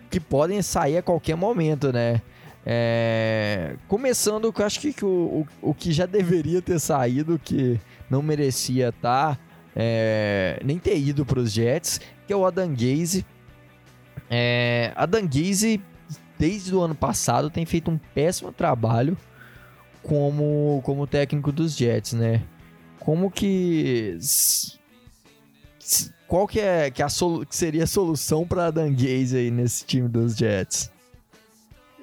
[0.09, 2.23] que podem sair a qualquer momento, né?
[2.65, 5.09] É, começando, eu acho que, que o,
[5.63, 9.43] o, o, que já deveria ter saído, que não merecia estar, tá,
[9.75, 13.25] é, nem ter ido para os Jets, que é o Adam Gaze.
[14.31, 15.81] É, Adam Gaze,
[16.39, 19.17] desde o ano passado, tem feito um péssimo trabalho
[20.03, 22.43] como, como técnico dos Jets, né?
[22.99, 24.19] Como que...
[26.29, 29.85] Qual que, é, que, a solu, que seria a solução para Adam Gaze aí nesse
[29.85, 30.91] time dos Jets?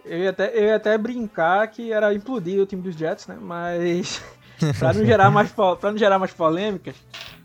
[0.05, 3.37] Eu ia, até, eu ia até brincar que era implodir o time dos Jets, né?
[3.39, 4.21] Mas
[4.77, 6.95] para não gerar mais para não gerar mais polêmicas,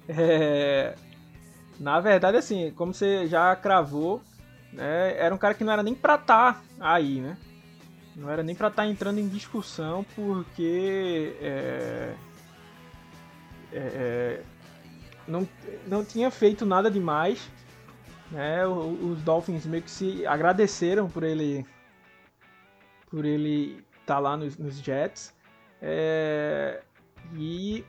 [0.09, 0.95] é,
[1.79, 4.23] na verdade, assim, como você já cravou,
[4.73, 7.37] né, era um cara que não era nem pra estar tá aí, né?
[8.17, 12.15] Não era nem pra estar tá entrando em discussão, porque é,
[13.73, 14.43] é, é,
[15.27, 15.49] não,
[15.87, 17.51] não tinha feito nada demais.
[18.31, 18.67] Né?
[18.67, 21.67] Os Dolphins meio que se agradeceram por ele
[23.11, 25.35] por ele estar tá lá nos, nos Jets.
[25.81, 26.83] É,
[27.35, 27.85] e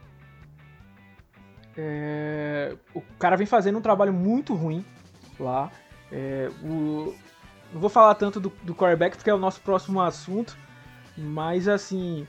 [1.77, 4.85] é, o cara vem fazendo um trabalho muito ruim
[5.39, 5.71] lá.
[6.11, 7.13] É, o,
[7.73, 10.57] não vou falar tanto do, do quarterback porque é o nosso próximo assunto,
[11.17, 12.27] mas assim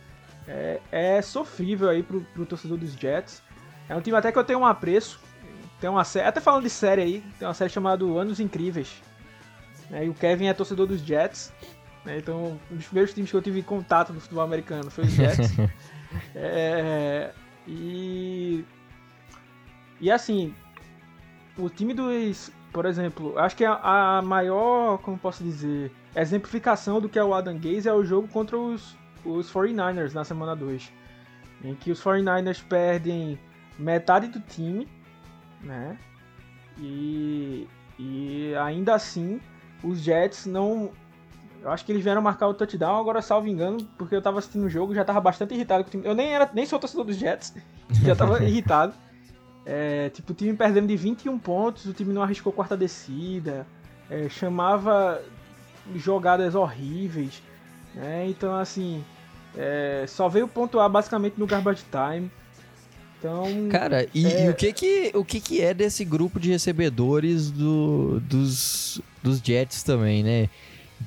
[0.48, 3.42] é, é sofrível aí pro, pro torcedor dos Jets.
[3.88, 5.20] É um time até que eu tenho um apreço.
[5.80, 9.02] Tem uma série, até falando de série aí, tem uma série chamada Anos Incríveis.
[9.90, 11.52] Né, e o Kevin é torcedor dos Jets.
[12.04, 15.10] Né, então, um dos primeiros times que eu tive contato no futebol americano foi os
[15.10, 15.52] Jets.
[16.34, 17.30] é,
[17.68, 18.64] e
[20.00, 20.54] e assim,
[21.58, 22.50] o time dos.
[22.72, 27.32] Por exemplo, acho que a, a maior, como posso dizer, exemplificação do que é o
[27.32, 30.92] Adam Gaze é o jogo contra os, os 49ers na semana 2.
[31.64, 33.38] Em que os 49ers perdem
[33.78, 34.86] metade do time,
[35.62, 35.96] né?
[36.78, 37.66] E,
[37.98, 39.40] e ainda assim,
[39.82, 40.90] os Jets não.
[41.62, 44.64] Eu acho que eles vieram marcar o touchdown, agora salvo engano, porque eu tava assistindo
[44.66, 46.06] o jogo já tava bastante irritado com o time.
[46.06, 47.54] Eu nem, era, nem sou torcedor dos Jets,
[48.04, 48.94] já tava irritado.
[49.66, 53.66] É, tipo, o time perdendo de 21 pontos, o time não arriscou quarta descida,
[54.08, 55.20] é, chamava
[55.96, 57.42] jogadas horríveis.
[57.92, 58.28] Né?
[58.28, 59.04] Então, assim,
[59.56, 62.30] é, só veio pontuar basicamente no garbage time.
[63.18, 64.46] Então, Cara, e, é...
[64.46, 69.38] e, o, que que, o que que é desse grupo de recebedores do, dos, dos
[69.38, 70.48] Jets também, né?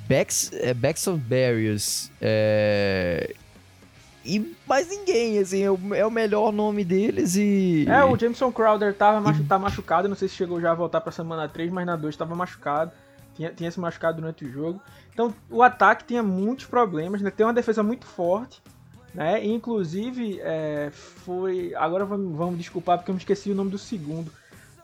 [0.06, 3.34] Bex, é, Baxton Barriers é,
[4.24, 7.84] e mais ninguém, assim, é o, é o, melhor nome deles e...
[7.88, 11.00] É, o Jameson Crowder tava machu, tá machucado, não sei se chegou já a voltar
[11.00, 12.92] pra semana 3, mas na 2 tava machucado,
[13.34, 14.80] tinha, tinha se machucado durante o jogo.
[15.12, 17.32] Então, o ataque tinha muitos problemas, né?
[17.32, 18.62] Tem uma defesa muito forte,
[19.12, 19.44] né?
[19.44, 21.74] inclusive, é, foi...
[21.74, 24.30] Agora vamos, vamos desculpar porque eu me esqueci o nome do segundo.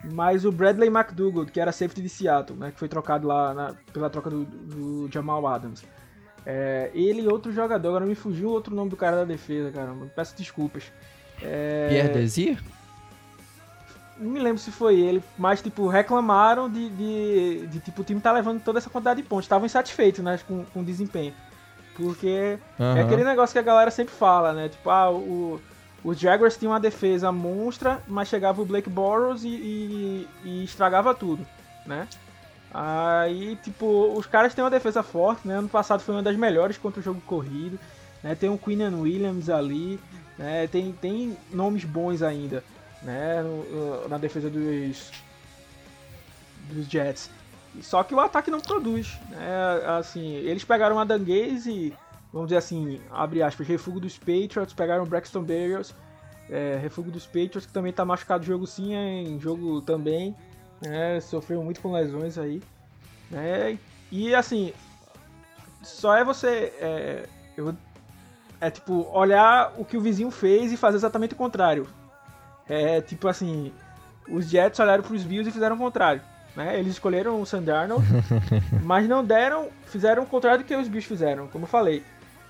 [0.02, 2.72] Mas o Bradley McDougall, que era safety de Seattle, né?
[2.72, 5.84] Que foi trocado lá na, pela troca do, do Jamal Adams.
[6.46, 9.72] É, ele e outro jogador, agora me fugiu o outro nome do cara da defesa,
[9.72, 10.06] caramba.
[10.14, 10.84] Peço desculpas.
[11.42, 11.88] É...
[11.90, 12.62] Pierre Desir?
[14.16, 18.20] Não me lembro se foi ele, mas tipo, reclamaram de, de, de tipo, o time
[18.20, 19.44] tá levando toda essa quantidade de pontos.
[19.44, 21.34] Estavam insatisfeitos, né, com, com o desempenho.
[21.96, 22.96] Porque uhum.
[22.96, 24.68] é aquele negócio que a galera sempre fala, né?
[24.68, 25.60] Tipo, ah, o,
[26.04, 31.14] os Jaguars tinham uma defesa monstra, mas chegava o Blake Bortles e, e, e estragava
[31.14, 31.44] tudo,
[31.84, 32.06] né?
[32.72, 35.54] Aí, tipo, os caras têm uma defesa forte, né?
[35.54, 37.78] Ano passado foi uma das melhores contra o jogo corrido,
[38.22, 38.34] né?
[38.34, 39.98] Tem o Quinn Williams ali,
[40.36, 40.66] né?
[40.66, 42.62] Tem, tem nomes bons ainda,
[43.02, 43.42] né?
[44.08, 45.10] Na defesa dos,
[46.70, 47.30] dos Jets.
[47.80, 49.46] Só que o ataque não produz, né?
[49.98, 51.94] Assim, eles pegaram a Danguese e,
[52.32, 55.94] vamos dizer assim, abre aspas, refúgio dos Patriots, pegaram o Braxton Berrios,
[56.50, 60.34] é, refúgio dos Patriots, que também tá machucado jogo sim, em jogo também,
[60.80, 61.20] né?
[61.20, 62.62] Sofreu muito com lesões aí.
[63.30, 63.78] Né?
[64.10, 64.72] E assim,
[65.82, 66.72] só é você.
[66.80, 67.74] É, eu,
[68.60, 71.86] é tipo, olhar o que o vizinho fez e fazer exatamente o contrário.
[72.68, 73.72] É tipo assim,
[74.28, 76.22] os Jets olharam para os Bills e fizeram o contrário.
[76.54, 76.78] Né?
[76.78, 78.04] Eles escolheram o Sam Darnold,
[78.82, 81.48] mas não deram, fizeram o contrário do que os Bills fizeram.
[81.48, 82.02] Como eu falei,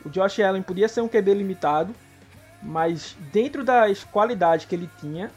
[0.05, 1.93] o Josh Allen podia ser um QB limitado,
[2.63, 5.31] mas dentro das qualidades que ele tinha,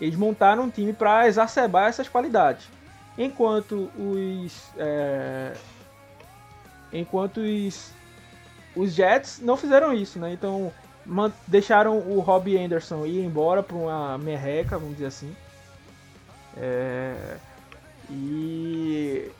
[0.00, 2.68] eles montaram um time para exacerbar essas qualidades.
[3.16, 4.70] Enquanto os.
[4.76, 5.54] É,
[6.92, 7.92] enquanto os,
[8.74, 10.32] os Jets não fizeram isso, né?
[10.32, 10.72] Então
[11.46, 15.34] deixaram o Robbie Anderson ir embora para uma merreca, vamos dizer assim.
[16.56, 17.36] É,
[18.10, 19.30] e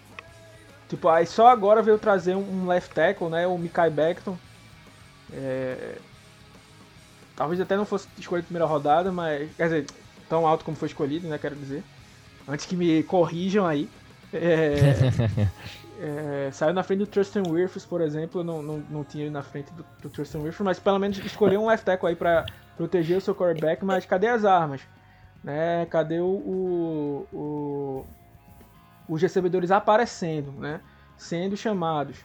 [0.88, 3.46] tipo, aí só agora veio trazer um left tackle, né?
[3.46, 4.38] O Mikai Beckton.
[5.32, 5.98] É,
[7.34, 9.86] talvez até não fosse escolha de primeira rodada, mas quer dizer,
[10.28, 11.38] tão alto como foi escolhido, né?
[11.38, 11.82] Quero dizer.
[12.48, 13.88] Antes que me corrijam aí.
[14.32, 14.76] É,
[16.48, 18.44] é, saiu na frente do Tristan Wirfs, por exemplo.
[18.44, 21.60] Não, não, não tinha ele na frente do, do Tristan Wirfs, mas pelo menos escolheu
[21.60, 23.84] um left tackle aí pra proteger o seu quarterback.
[23.84, 24.82] Mas cadê as armas?
[25.42, 25.86] Né?
[25.86, 28.06] Cadê o, o, o
[29.08, 30.80] os recebedores aparecendo, né?
[31.16, 32.18] Sendo chamados.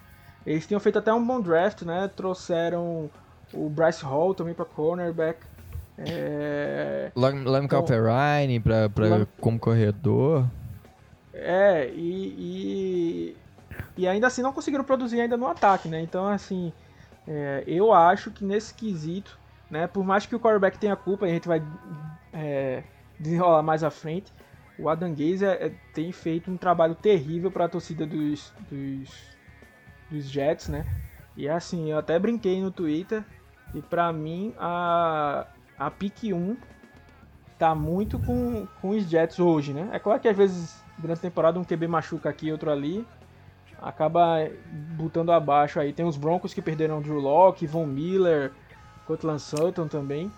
[0.46, 2.10] Eles tinham feito até um bom draft, né?
[2.16, 3.10] Trouxeram
[3.54, 5.40] o Bryce Hall também para cornerback.
[5.98, 7.12] É...
[7.16, 9.28] Lame então, Perrine pra, pra, Lam...
[9.40, 10.46] como corredor.
[11.34, 13.38] É, e, e,
[13.98, 16.02] e, ainda assim não conseguiram produzir ainda no ataque, né?
[16.02, 16.74] Então, assim,
[17.28, 21.30] é, eu acho que nesse quesito, né, por mais que o quarterback tenha culpa, a
[21.30, 21.64] gente vai
[22.34, 22.84] é,
[23.20, 24.32] desenrolar mais à frente,
[24.78, 29.10] o Adam Gaze é, é, tem feito um trabalho terrível para a torcida dos, dos,
[30.10, 30.86] dos Jets, né?
[31.38, 33.24] E assim, eu até brinquei no Twitter,
[33.74, 35.48] e para mim a,
[35.82, 36.56] a pick 1
[37.58, 39.90] tá muito com, com os Jets hoje, né?
[39.92, 43.06] É claro que às vezes, durante a temporada, um QB machuca aqui, outro ali,
[43.82, 44.48] acaba
[44.96, 45.92] botando abaixo aí.
[45.92, 48.52] Tem os Broncos que perderam Drew Locke, Von Miller,
[49.08, 50.32] Cortland Sutton também,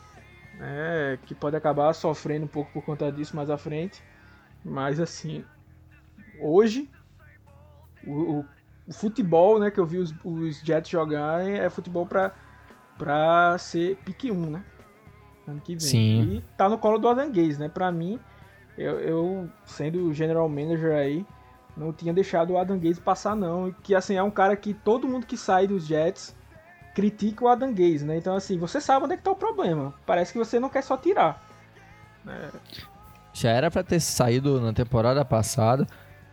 [0.57, 1.19] né?
[1.25, 4.01] Que pode acabar sofrendo um pouco por conta disso mais à frente.
[4.63, 5.43] Mas assim,
[6.39, 6.89] hoje,
[8.07, 8.45] o, o,
[8.87, 14.31] o futebol né, que eu vi os, os Jets jogarem é futebol para ser pique
[14.31, 14.63] 1, né?
[15.47, 15.79] Ano que vem.
[15.79, 16.21] Sim.
[16.35, 17.69] E tá no colo do Adam Gaze, né?
[17.69, 18.19] Pra mim,
[18.77, 21.25] eu, eu sendo o general manager aí,
[21.75, 23.71] não tinha deixado o Adam Gaze passar não.
[23.83, 26.35] Que assim, é um cara que todo mundo que sai dos Jets
[26.93, 28.17] critica o Adam Gaze, né?
[28.17, 29.93] Então assim, você sabe onde é que tá o problema.
[30.05, 31.43] Parece que você não quer só tirar.
[32.27, 32.49] É.
[33.33, 35.87] Já era para ter saído na temporada passada.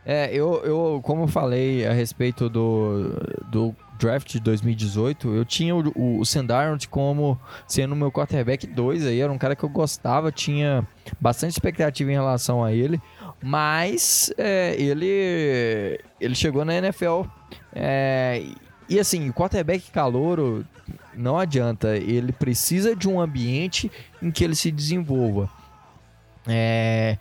[0.05, 3.11] É, eu, eu, como falei a respeito do,
[3.51, 9.21] do draft de 2018, eu tinha o, o, o como sendo meu quarterback 2 aí,
[9.21, 10.87] era um cara que eu gostava, tinha
[11.21, 13.01] bastante expectativa em relação a ele,
[13.43, 17.23] mas é, ele, ele chegou na NFL
[17.73, 18.43] é,
[18.89, 20.67] e assim, o quarterback calouro
[21.15, 23.91] não adianta, ele precisa de um ambiente
[24.23, 25.51] em que ele se desenvolva.
[26.49, 27.19] É,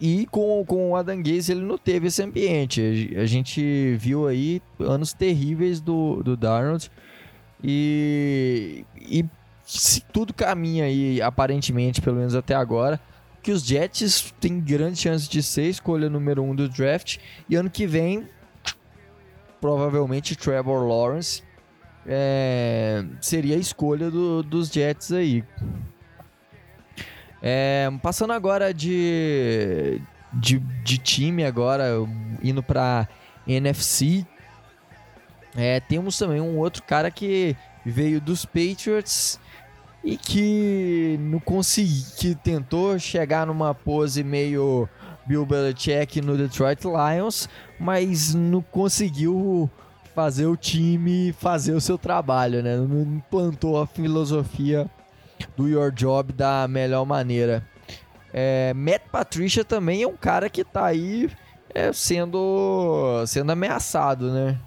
[0.00, 3.14] e com, com o Adam Gaze ele não teve esse ambiente.
[3.16, 6.90] A gente viu aí anos terríveis do, do Darnold.
[7.62, 9.24] E, e
[9.62, 12.98] se tudo caminha aí, aparentemente, pelo menos até agora,
[13.42, 17.18] que os Jets têm grande chance de ser escolha número um do draft.
[17.48, 18.26] E ano que vem,
[19.60, 21.42] provavelmente Trevor Lawrence
[22.06, 25.44] é, seria a escolha do, dos Jets aí.
[27.42, 30.00] É, passando agora de,
[30.32, 31.86] de, de, time, agora
[32.42, 33.08] indo para
[33.46, 34.26] NFC,
[35.56, 39.40] é, temos também um outro cara que veio dos Patriots
[40.04, 44.88] e que não consegui, que tentou chegar numa pose meio
[45.26, 47.48] Bill Belichick no Detroit Lions,
[47.78, 49.70] mas não conseguiu
[50.14, 52.76] fazer o time fazer o seu trabalho, né?
[52.76, 54.90] Não implantou a filosofia
[55.60, 57.62] do Your Job da melhor maneira.
[58.32, 61.30] É, Matt Patricia também é um cara que tá aí
[61.74, 64.58] é, sendo, sendo ameaçado, né?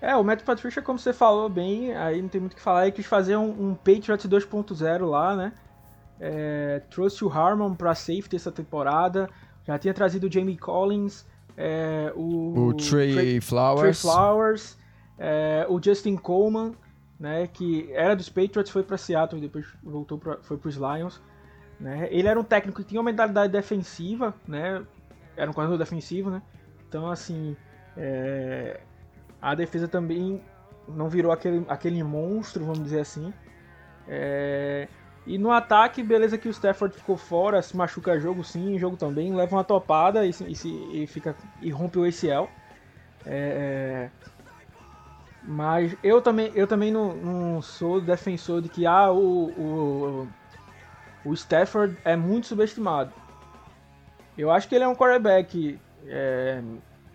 [0.00, 2.82] É, o Matt Patricia, como você falou bem, aí não tem muito o que falar,
[2.82, 5.52] ele quis fazer um, um Patriots 2.0 lá, né?
[6.18, 9.28] É, trouxe o Harmon pra safety essa temporada,
[9.64, 11.24] já tinha trazido o Jamie Collins,
[11.56, 14.76] é, o, o Trey, Trey Flowers, Trey Flowers
[15.18, 16.72] é, o Justin Coleman,
[17.22, 20.74] né, que era dos Patriots, foi para Seattle e depois voltou pra, foi para os
[20.74, 21.22] Lions.
[21.78, 22.08] Né?
[22.10, 24.84] Ele era um técnico que tinha uma mentalidade defensiva, né?
[25.36, 26.42] era um corredor defensivo, né?
[26.88, 27.56] então assim
[27.96, 28.80] é,
[29.40, 30.42] a defesa também
[30.88, 33.32] não virou aquele, aquele monstro, vamos dizer assim.
[34.08, 34.88] É,
[35.24, 39.32] e no ataque, beleza que o Stafford ficou fora, se machuca jogo sim, jogo também,
[39.32, 42.50] leva uma topada e, e, e fica, e rompe o ACL.
[43.24, 44.10] É, é,
[45.44, 50.28] mas eu também, eu também não, não, sou defensor de que ah, o, o,
[51.24, 53.12] o Stafford é muito subestimado.
[54.38, 56.62] Eu acho que ele é um quarterback é,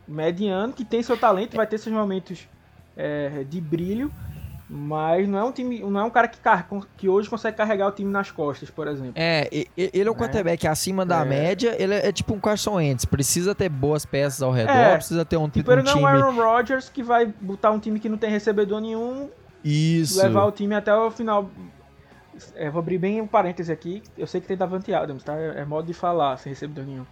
[0.07, 2.47] mediano, que tem seu talento, vai ter seus momentos
[2.95, 4.11] é, de brilho,
[4.69, 6.39] mas não é um time, não é um cara que,
[6.97, 9.13] que hoje consegue carregar o time nas costas, por exemplo.
[9.15, 10.17] É, ele é um é.
[10.17, 11.25] quarterback acima da é.
[11.25, 14.95] média, ele é, é, tipo um Carson Wentz, precisa ter boas peças ao redor, é.
[14.95, 16.01] precisa ter um, tipo, um ele time...
[16.01, 19.29] não é o Aaron Rodgers que vai botar um time que não tem recebedor nenhum,
[19.63, 20.21] Isso.
[20.21, 21.49] levar o time até o final.
[22.53, 25.33] É, vou abrir bem um parêntese aqui, eu sei que tem Davante Adams, tá?
[25.33, 27.05] É, modo de falar, sem recebedor nenhum.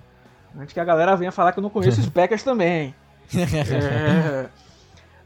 [0.60, 2.94] Antes que a galera venha falar que eu não conheço os Packers também.
[3.34, 4.50] é...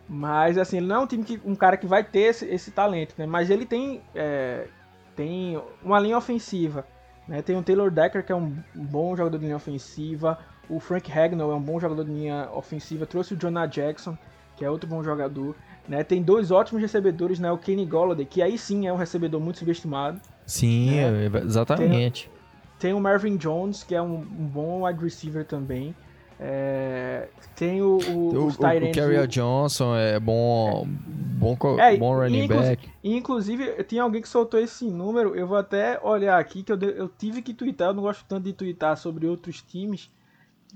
[0.09, 2.71] Mas assim, ele não é um time que um cara que vai ter esse, esse
[2.71, 3.27] talento, né?
[3.27, 4.67] Mas ele tem é,
[5.15, 6.83] tem uma linha ofensiva,
[7.27, 7.43] né?
[7.43, 11.51] Tem o Taylor Decker que é um bom jogador de linha ofensiva, o Frank Hagnall
[11.51, 14.17] é um bom jogador de linha ofensiva, trouxe o Jonah Jackson
[14.57, 15.55] que é outro bom jogador,
[15.87, 16.03] né?
[16.03, 17.51] Tem dois ótimos recebedores, né?
[17.51, 20.19] O Kenny Golladay que aí sim é um recebedor muito subestimado.
[20.47, 21.25] Sim, né?
[21.27, 22.31] É, exatamente.
[22.79, 25.95] Tem, tem, o Marvin Jones que é um, um bom wide receiver também.
[26.41, 32.89] É, tem o, o, o, o, Johnson é bom, bom, é, bom running inclu back.
[33.03, 35.35] Inclusive, tem alguém que soltou esse número.
[35.35, 37.89] Eu vou até olhar aqui que eu, eu tive que twittar.
[37.89, 40.09] Eu não gosto tanto de twittar sobre outros times,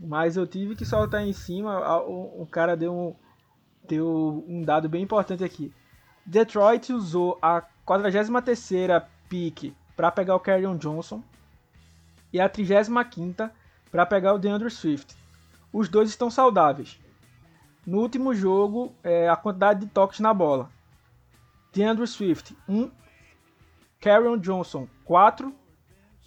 [0.01, 1.79] mas eu tive que soltar em cima.
[2.01, 3.15] O, o cara deu um,
[3.87, 5.71] deu um dado bem importante aqui.
[6.25, 8.67] Detroit usou a 43
[9.29, 11.23] pick para pegar o Carrion Johnson
[12.33, 13.49] e a 35
[13.89, 15.22] para pegar o DeAndre Swift
[15.73, 16.99] os dois estão saudáveis.
[17.85, 20.69] No último jogo, é, a quantidade de toques na bola.
[21.73, 22.89] DeAndre Swift, 1.
[23.99, 25.53] Carrion Johnson, 4.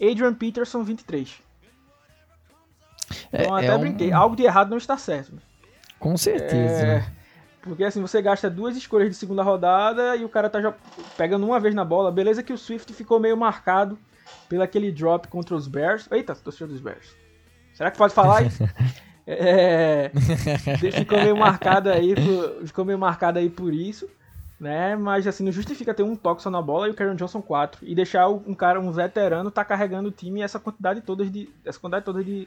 [0.01, 1.43] Adrian Peterson, 23.
[3.33, 4.13] É, então, até é brinquei.
[4.13, 4.17] Um...
[4.17, 5.41] Algo de errado não está certo.
[5.99, 6.87] Com certeza.
[6.87, 7.07] É,
[7.63, 10.75] porque assim, você gasta duas escolhas de segunda rodada e o cara tá já
[11.17, 12.13] pegando uma vez na bola.
[12.13, 13.99] Beleza que o Swift ficou meio marcado
[14.49, 16.09] pelo aquele drop contra os Bears.
[16.11, 17.17] Eita, torcedor dos Bears.
[17.73, 18.63] Será que pode falar isso?
[19.27, 20.13] É,
[20.93, 24.09] ficou meio marcado aí, por, ficou meio marcado aí por isso,
[24.59, 24.95] né?
[24.95, 27.85] Mas assim, não justifica ter um toque só na bola e o Karen Johnson 4
[27.85, 31.81] e deixar um cara, um veterano, tá carregando o time essa quantidade toda de essa
[31.81, 32.47] quantidade toda de,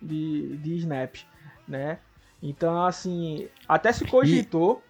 [0.00, 1.26] de, de snaps,
[1.66, 1.98] né?
[2.40, 4.80] Então, assim, até se cogitou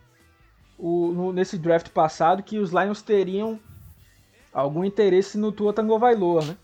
[0.79, 0.83] e...
[0.83, 3.59] o, no, nesse draft passado que os Lions teriam
[4.53, 6.57] algum interesse no Tua Tagovailoa, né?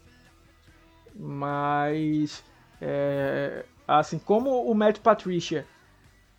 [1.14, 2.45] Mas
[2.80, 5.66] é, Assim, como o Matt Patricia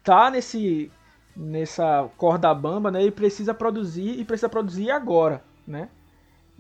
[0.04, 0.92] tá nesse
[1.36, 3.02] nessa corda bamba, né?
[3.02, 5.90] Ele precisa produzir e precisa produzir agora, né?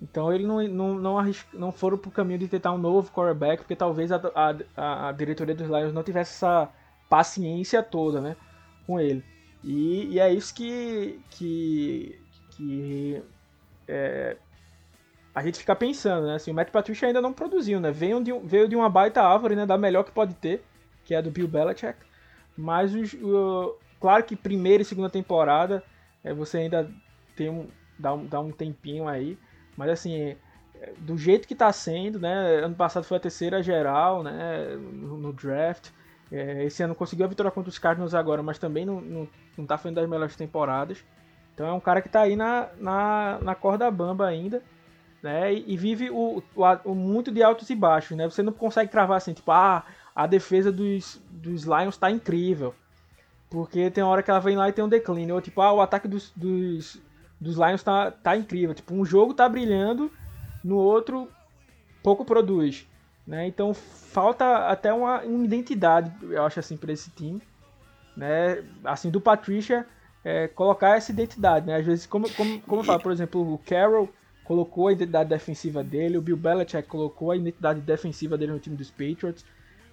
[0.02, 3.64] Então ele não, não, não, arrisca, não foram pro caminho de tentar um novo quarterback,
[3.64, 4.22] porque talvez a,
[4.76, 6.70] a, a diretoria dos Lions não tivesse essa
[7.10, 8.36] paciência toda, né?
[8.88, 9.24] Com ele.
[9.64, 12.18] E, e é isso que, que,
[12.52, 13.22] que
[13.88, 14.38] é,
[15.36, 16.36] a gente fica pensando, né?
[16.36, 17.92] Assim, o Matt Patricia ainda não produziu, né?
[17.92, 19.66] Veio de, veio de uma baita árvore, né?
[19.66, 20.64] Da melhor que pode ter,
[21.10, 21.98] que é do Bill Belichick.
[22.56, 25.84] Mas, os, o, claro que primeira e segunda temporada
[26.24, 26.88] é, você ainda
[27.36, 29.36] tem um, dá, um, dá um tempinho aí.
[29.76, 30.36] Mas, assim,
[30.80, 32.60] é, do jeito que tá sendo, né?
[32.64, 34.76] Ano passado foi a terceira geral, né?
[34.76, 35.90] No, no draft.
[36.32, 39.66] É, esse ano conseguiu a vitória contra os Cardinals agora, mas também não, não, não
[39.66, 41.04] tá fazendo das melhores temporadas.
[41.56, 44.62] Então é um cara que tá aí na, na, na corda bamba ainda
[45.22, 45.54] né?
[45.54, 48.30] E, vive o, o, o, muito de altos e baixos, né?
[48.30, 49.84] Você não consegue travar assim, tipo, ah,
[50.20, 52.76] a defesa dos, dos Lions tá incrível.
[53.50, 55.34] Porque tem hora que ela vem lá e tem um declínio.
[55.34, 57.02] Ou tipo, ah, o ataque dos, dos,
[57.40, 58.76] dos Lions tá, tá incrível.
[58.76, 60.12] Tipo, um jogo tá brilhando,
[60.62, 61.30] no outro
[62.04, 62.86] pouco produz.
[63.26, 63.48] Né?
[63.48, 67.42] Então falta até uma, uma identidade, eu acho assim, para esse time.
[68.18, 68.62] Né?
[68.84, 69.88] Assim, do Patricia
[70.22, 71.66] é, colocar essa identidade.
[71.66, 71.78] Né?
[71.78, 74.10] Às vezes, como, como, como eu falo, por exemplo, o Carroll
[74.44, 78.76] colocou a identidade defensiva dele, o Bill Belichick colocou a identidade defensiva dele no time
[78.76, 79.46] dos Patriots,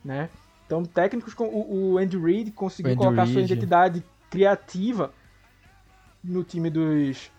[0.06, 0.30] né?
[0.64, 3.32] Então, técnicos com o, Andy Reid conseguiu Andy colocar Reid.
[3.32, 5.12] sua identidade criativa
[6.22, 7.30] no time dos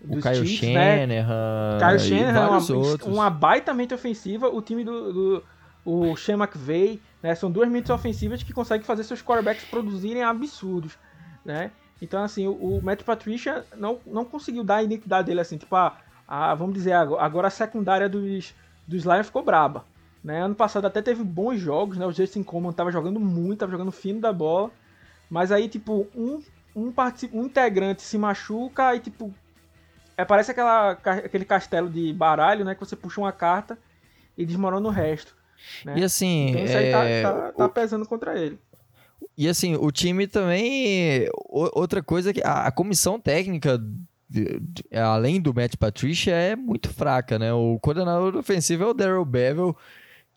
[0.00, 1.78] dos o Kyle Chiefs, Shanahan, né?
[1.80, 5.44] Kyle Shanahan é uma, uma baita mente ofensiva, o time do, do
[5.84, 7.34] o Sean McVay, né?
[7.34, 10.96] São duas mentes ofensivas que conseguem fazer seus quarterbacks produzirem absurdos,
[11.44, 11.72] né?
[12.00, 15.74] Então, assim, o, o Matt Patricia não, não conseguiu dar a identidade dele assim, tipo,
[15.74, 15.96] ah,
[16.28, 18.54] a, vamos dizer, agora a secundária dos,
[18.86, 19.84] dos Lions ficou braba.
[20.28, 20.42] Né?
[20.42, 22.04] Ano passado até teve bons jogos, né?
[22.04, 24.70] O Justin Coleman tava jogando muito, tava jogando fino da bola.
[25.30, 26.42] Mas aí, tipo, um,
[26.76, 26.92] um,
[27.32, 29.32] um integrante se machuca e, tipo,
[30.18, 32.74] é, parece aquela, aquele castelo de baralho, né?
[32.74, 33.78] Que você puxa uma carta
[34.36, 35.34] e desmorona o resto.
[35.82, 35.94] Né?
[35.96, 36.50] E assim.
[36.50, 37.22] Então isso aí é...
[37.22, 38.58] tá, tá, tá pesando contra ele.
[39.34, 41.26] E assim, o time também.
[41.48, 42.42] Outra coisa que.
[42.44, 43.82] A, a comissão técnica,
[44.92, 47.50] além do Matt Patricia, é muito fraca, né?
[47.50, 49.74] O coordenador ofensivo é o Daryl Bevel,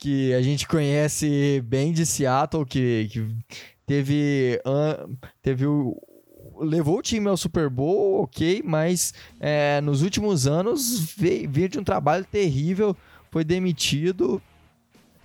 [0.01, 3.27] que a gente conhece bem de Seattle, que, que
[3.85, 4.59] teve.
[5.43, 5.95] Teve o.
[6.59, 11.79] Levou o time ao Super Bowl, ok, mas é, nos últimos anos veio, veio de
[11.79, 12.95] um trabalho terrível,
[13.29, 14.41] foi demitido.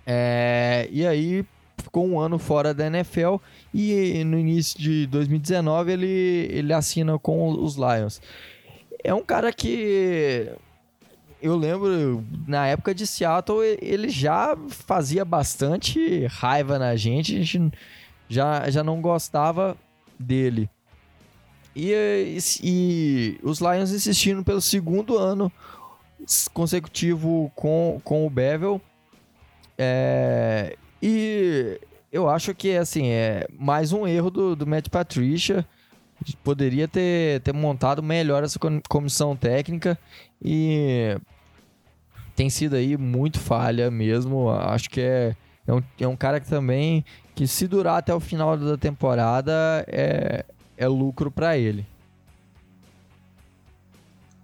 [0.06, 1.44] É, e aí
[1.78, 3.36] ficou um ano fora da NFL
[3.74, 8.20] e no início de 2019 ele, ele assina com os Lions.
[9.02, 10.50] É um cara que
[11.46, 17.72] eu lembro na época de Seattle ele já fazia bastante raiva na gente, a gente
[18.28, 19.76] já, já não gostava
[20.18, 20.68] dele.
[21.74, 25.52] E, e, os Lions insistindo pelo segundo ano
[26.52, 28.80] consecutivo com, com o Bevel.
[29.78, 31.78] É, e
[32.10, 35.66] eu acho que assim, é mais um erro do, do Matt Patricia.
[36.42, 39.98] Poderia ter, ter montado melhor essa comissão técnica
[40.42, 41.18] e
[42.36, 44.50] tem sido aí muito falha mesmo.
[44.50, 45.34] Acho que é,
[45.66, 49.52] é, um, é um cara que também, que se durar até o final da temporada,
[49.88, 50.44] é,
[50.76, 51.86] é lucro para ele.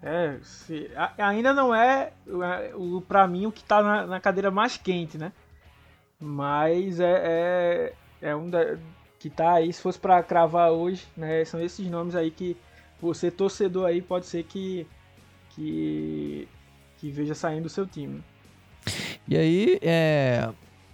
[0.03, 4.51] É, se, ainda não é, é o para mim o que tá na, na, cadeira
[4.51, 5.31] mais quente, né?
[6.19, 8.79] Mas é, é, é um da,
[9.21, 11.45] que tá aí, se fosse para cravar hoje, né?
[11.45, 12.57] São esses nomes aí que
[13.01, 14.85] você, torcedor aí, pode ser que,
[15.51, 16.49] que,
[17.03, 18.23] que veja saindo do seu time.
[19.27, 20.49] E aí, é,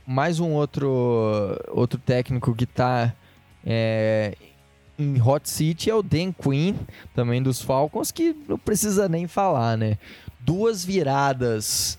[0.07, 3.15] mais um outro, outro técnico que tá
[3.63, 4.35] é,
[4.99, 6.77] em Hot City é o Dan Quinn,
[7.15, 9.99] também dos Falcons, que não precisa nem falar, né?
[10.41, 11.99] Duas viradas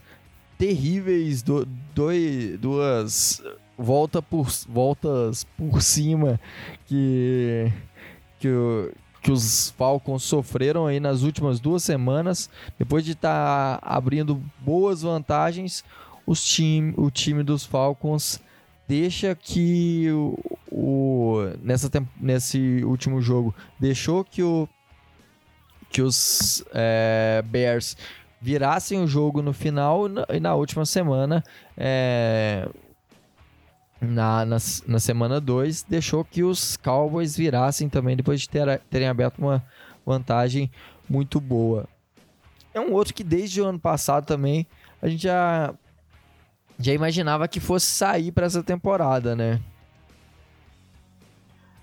[0.58, 3.40] terríveis, do, dois, duas
[3.78, 6.40] volta por, voltas por cima
[6.86, 7.72] que,
[8.40, 8.48] que,
[9.20, 12.48] que os Falcons sofreram aí nas últimas duas semanas.
[12.78, 15.84] Depois de estar tá abrindo boas vantagens,
[16.26, 18.40] os time, o time dos Falcons
[18.88, 20.38] deixa que o,
[20.70, 21.88] o nessa,
[22.20, 24.68] nesse último jogo deixou que o
[25.90, 27.96] que os é, Bears
[28.40, 31.44] virassem o jogo no final e na última semana,
[31.76, 32.68] é,
[34.00, 39.08] na, na, na, semana 2, deixou que os Cowboys virassem também depois de ter, terem
[39.08, 39.62] aberto uma
[40.04, 40.70] vantagem
[41.08, 41.86] muito boa.
[42.72, 44.66] É um outro que desde o ano passado também
[45.02, 45.74] a gente já,
[46.78, 49.60] já imaginava que fosse sair para essa temporada, né?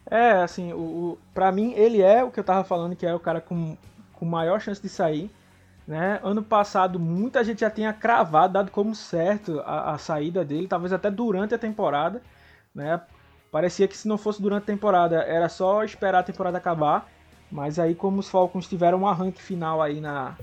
[0.09, 3.13] É, assim, o, o, pra mim ele é o que eu tava falando, que é
[3.13, 3.77] o cara com,
[4.13, 5.29] com maior chance de sair.
[5.87, 6.19] Né?
[6.21, 10.91] Ano passado, muita gente já tinha cravado, dado como certo a, a, saída dele, talvez
[10.91, 12.21] até durante a temporada.
[12.75, 12.99] Né?
[13.49, 17.09] Parecia que se não fosse durante a temporada, era só esperar a temporada acabar.
[17.49, 20.35] Mas aí, como os Falcons tiveram um arranque final aí na,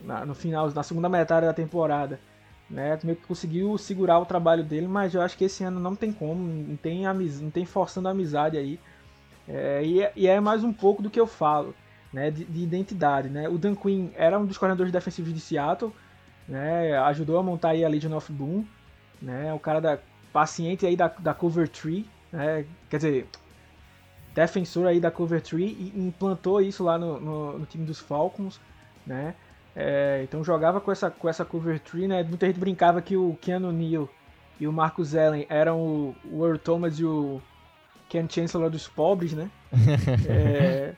[0.00, 2.20] na, no final, na segunda metade da temporada.
[2.70, 5.96] Né, meio que conseguiu segurar o trabalho dele, mas eu acho que esse ano não
[5.96, 8.78] tem como, não tem, amiz, não tem forçando a amizade aí.
[9.48, 11.74] É, e, é, e, é mais um pouco do que eu falo,
[12.12, 13.28] né, de, de, identidade.
[13.28, 13.48] Né?
[13.48, 15.92] O Dan Quinn era um dos coordenadores defensivos de Seattle,
[16.48, 18.64] né, ajudou a montar aí a Legion of Boom,
[19.20, 19.98] né, o cara da
[20.32, 23.28] paciente aí da, da Cover Tree, né, quer dizer,
[24.34, 28.60] defensor aí da Cover Tree e implantou isso lá no, no, no time dos Falcons,
[29.06, 29.34] né?
[29.74, 32.22] É, então jogava com essa, com essa Cover Tree, né?
[32.22, 34.08] Muita gente brincava que o Keanu Neal
[34.60, 37.40] e o Marcus Allen eram o, o Earl Thomas e o
[38.08, 39.50] Ken Chancellor dos pobres, né?
[40.28, 40.94] é,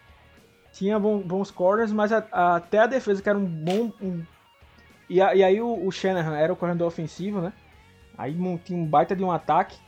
[0.72, 3.92] tinha bons corners, mas a, a, até a defesa que era um bom...
[4.00, 4.22] Um,
[5.08, 7.52] e, a, e, aí o, o Shanahan era o corredor ofensivo, né?
[8.16, 9.78] Aí tinha um baita de um ataque.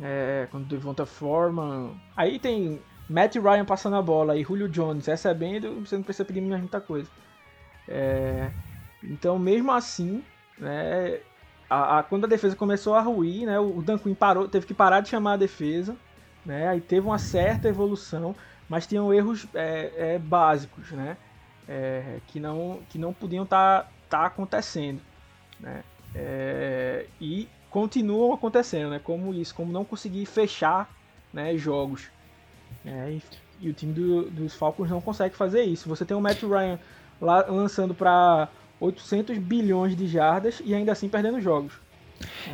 [0.00, 1.94] É, quando Devonta Foreman.
[2.14, 6.40] Aí tem Matt Ryan passando a bola e Julio Jones recebendo, você não precisa pedir
[6.40, 7.08] muita coisa.
[7.88, 8.50] É,
[9.02, 10.22] então, mesmo assim,
[10.58, 11.20] né,
[11.70, 14.74] a, a, quando a defesa começou a ruir, né, o Dan Quinn parou, teve que
[14.74, 15.96] parar de chamar a defesa,
[16.44, 18.34] né, aí teve uma certa evolução,
[18.68, 21.16] mas tinham erros é, é, básicos, né,
[21.68, 25.00] é, que, não, que não podiam estar tá, tá acontecendo.
[25.60, 25.82] Né,
[26.14, 28.98] é, e continuam acontecendo, né?
[28.98, 30.90] Como isso, como não conseguir fechar
[31.30, 32.08] né, jogos.
[32.84, 33.22] É, e,
[33.60, 35.86] e, o time do, dos Falcons não consegue fazer isso.
[35.88, 36.78] Você tem o Matt Ryan
[37.20, 38.48] lá, lançando para
[38.80, 41.74] 800 bilhões de jardas e ainda assim perdendo jogos.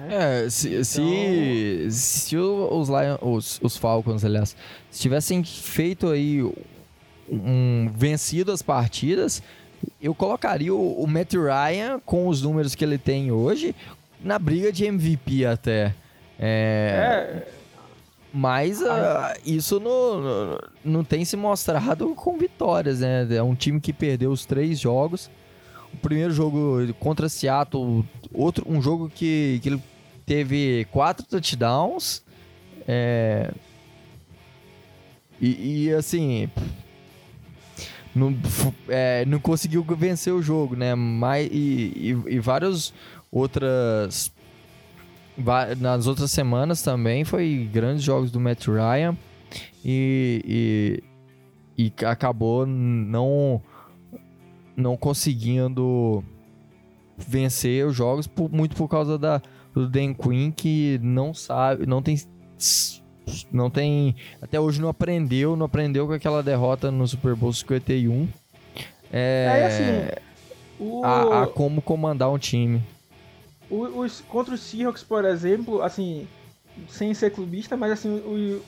[0.08, 0.84] É, é se, então...
[0.84, 4.56] se, se os, Lions, os, os Falcons, aliás,
[4.90, 6.42] se tivessem feito aí
[7.28, 9.42] um, vencido as partidas,
[10.00, 13.74] eu colocaria o, o Matt Ryan com os números que ele tem hoje
[14.22, 15.94] na briga de MVP até.
[16.38, 17.44] É.
[17.48, 17.62] é...
[18.34, 18.86] Mas uh,
[19.44, 23.26] isso não, não tem se mostrado com vitórias, né?
[23.30, 25.30] É um time que perdeu os três jogos.
[25.92, 28.02] O primeiro jogo contra Seattle,
[28.34, 29.82] outro, um jogo que, que ele
[30.26, 32.22] teve quatro touchdowns.
[32.86, 33.52] É...
[35.40, 36.48] E, e assim,
[38.14, 38.36] não,
[38.88, 40.94] é, não conseguiu vencer o jogo, né?
[40.94, 42.92] Mas, e, e, e vários
[43.30, 44.30] outras.
[45.80, 49.16] Nas outras semanas também foi grandes jogos do Matt Ryan
[49.82, 51.02] e,
[51.78, 53.62] e, e acabou não,
[54.76, 56.22] não conseguindo
[57.26, 59.40] vencer os jogos por, muito por causa da,
[59.74, 62.16] do Dan Quinn que não sabe, não tem
[63.52, 68.28] não tem até hoje não aprendeu, não aprendeu com aquela derrota no Super Bowl 51.
[69.12, 70.22] É, é assim,
[70.78, 71.04] o...
[71.04, 72.82] a, a como comandar um time.
[73.70, 76.28] Os, contra os Seahawks, por exemplo, assim,
[76.88, 78.62] sem ser clubista, mas assim, o,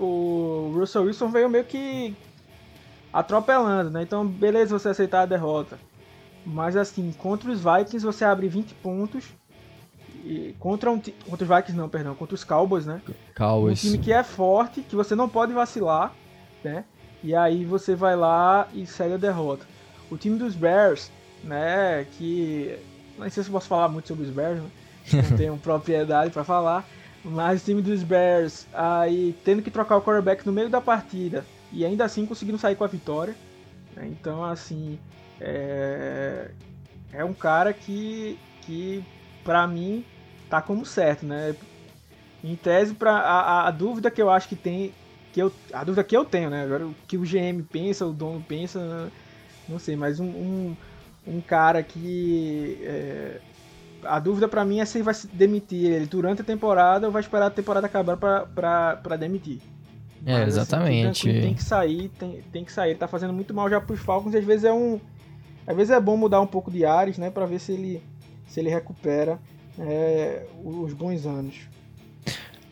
[0.00, 2.14] o Russell Wilson veio meio que
[3.12, 4.02] atropelando, né?
[4.02, 5.78] Então, beleza você aceitar a derrota.
[6.46, 9.24] Mas assim, contra os Vikings você abre 20 pontos.
[10.24, 13.02] E contra um contra os Vikings não, perdão, contra os Cowboys, né?
[13.36, 13.84] Cowboys.
[13.84, 16.12] Um time que é forte, que você não pode vacilar,
[16.64, 16.84] né?
[17.22, 19.66] E aí você vai lá e segue a derrota.
[20.10, 21.10] O time dos Bears,
[21.42, 22.78] né, que
[23.18, 24.70] não sei se posso falar muito sobre os Bears, né?
[25.12, 26.84] não tenho propriedade para falar.
[27.24, 31.44] Mas o time dos Bears aí tendo que trocar o quarterback no meio da partida
[31.72, 33.34] e ainda assim conseguindo sair com a vitória.
[33.96, 34.06] Né?
[34.08, 34.98] Então, assim,
[35.40, 36.50] é,
[37.12, 39.04] é um cara que, que
[39.44, 40.04] pra mim
[40.48, 41.54] tá como certo, né?
[42.44, 44.92] Em tese, pra, a, a dúvida que eu acho que tem,
[45.32, 46.62] que eu, a dúvida que eu tenho, né?
[46.62, 49.10] Agora o que o GM pensa, o dono pensa,
[49.68, 50.76] não sei, mas um, um
[51.26, 52.78] um cara que.
[52.82, 53.40] É,
[54.04, 57.12] a dúvida para mim é se ele vai se demitir ele durante a temporada ou
[57.12, 59.58] vai esperar a temporada acabar para demitir.
[60.24, 61.28] É, Mas, assim, exatamente.
[61.28, 62.90] Assim, tem que sair, tem, tem que sair.
[62.90, 65.00] Ele tá fazendo muito mal já pros Falcons e às vezes é um.
[65.66, 67.30] Às vezes é bom mudar um pouco de ares, né?
[67.30, 68.02] para ver se ele,
[68.46, 69.38] se ele recupera
[69.78, 71.68] é, os bons anos.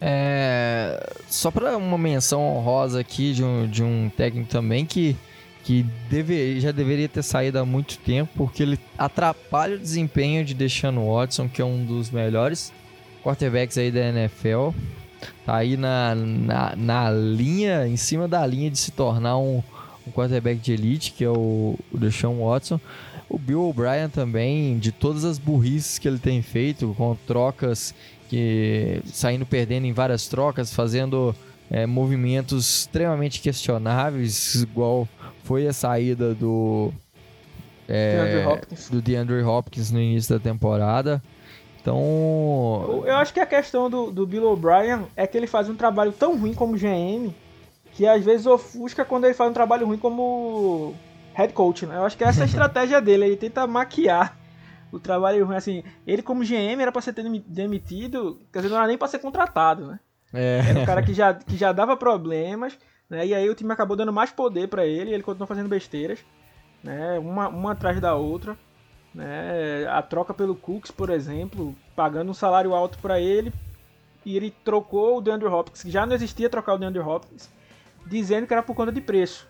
[0.00, 5.16] É, só para uma menção honrosa aqui de um, de um técnico também que
[5.64, 10.52] que deve, já deveria ter saído há muito tempo, porque ele atrapalha o desempenho de
[10.52, 12.70] Deshaun Watson, que é um dos melhores
[13.24, 14.70] quarterbacks aí da NFL.
[15.46, 19.62] Tá aí na, na, na linha, em cima da linha de se tornar um,
[20.06, 22.80] um quarterback de elite, que é o, o Deshaun Watson.
[23.28, 27.94] O Bill O'Brien também, de todas as burrices que ele tem feito, com trocas
[28.28, 31.34] que saindo perdendo em várias trocas, fazendo
[31.70, 35.08] é, movimentos extremamente questionáveis, igual
[35.42, 36.92] foi a saída do
[37.88, 38.88] é, DeAndre Hopkins.
[38.88, 41.22] do DeAndre Hopkins no início da temporada.
[41.80, 43.04] Então.
[43.06, 46.12] Eu acho que a questão do, do Bill O'Brien é que ele faz um trabalho
[46.12, 47.30] tão ruim como GM
[47.94, 50.94] que às vezes ofusca quando ele faz um trabalho ruim como
[51.32, 51.96] head coach, né?
[51.96, 54.36] Eu acho que essa é a estratégia dele, ele tenta maquiar
[54.92, 58.86] o trabalho ruim, assim, ele como GM era pra ser demitido, quer dizer, não era
[58.86, 60.00] nem pra ser contratado, né?
[60.32, 60.58] É.
[60.68, 62.76] Era um cara que já, que já dava problemas,
[63.08, 63.26] né?
[63.26, 66.18] E aí o time acabou dando mais poder para ele, ele continuou fazendo besteiras,
[66.82, 67.18] né?
[67.18, 68.56] Uma, uma atrás da outra,
[69.14, 69.86] né?
[69.88, 73.52] A troca pelo Cooks, por exemplo, pagando um salário alto para ele,
[74.24, 77.48] e ele trocou o DeAndre Hopkins, que já não existia trocar o DeAndre Hopkins,
[78.06, 79.48] dizendo que era por conta de preço.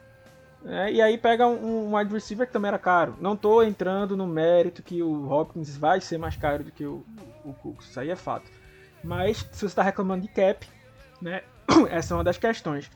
[0.66, 3.16] É, e aí pega um, um wide receiver que também era caro.
[3.20, 7.04] Não estou entrando no mérito que o Hopkins vai ser mais caro do que o,
[7.44, 8.50] o Cooks, isso aí é fato.
[9.02, 10.66] Mas se você está reclamando de cap,
[11.20, 11.42] né,
[11.90, 12.90] essa é uma das questões.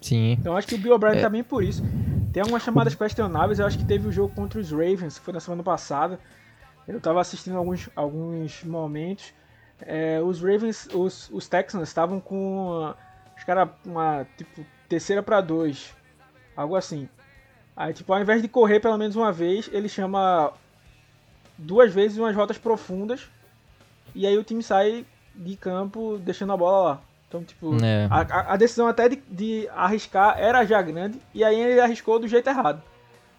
[0.00, 0.32] Sim.
[0.32, 1.20] Então acho que o Bill O'Brien é.
[1.20, 1.82] também por isso.
[2.32, 5.34] Tem algumas chamadas questionáveis, eu acho que teve o jogo contra os Ravens, que foi
[5.34, 6.18] na semana passada.
[6.86, 9.32] Eu estava assistindo alguns, alguns momentos.
[9.80, 12.94] É, os Ravens, os, os Texans estavam com.
[13.44, 15.94] Que era uma tipo terceira para dois
[16.54, 17.08] Algo assim.
[17.74, 20.52] Aí, tipo, ao invés de correr pelo menos uma vez, ele chama
[21.56, 23.26] duas vezes umas rotas profundas.
[24.14, 27.00] E aí o time sai de campo deixando a bola lá.
[27.26, 28.06] Então, tipo, é.
[28.10, 31.18] a, a, decisão até de, de, arriscar era já grande.
[31.32, 32.82] E aí ele arriscou do jeito errado.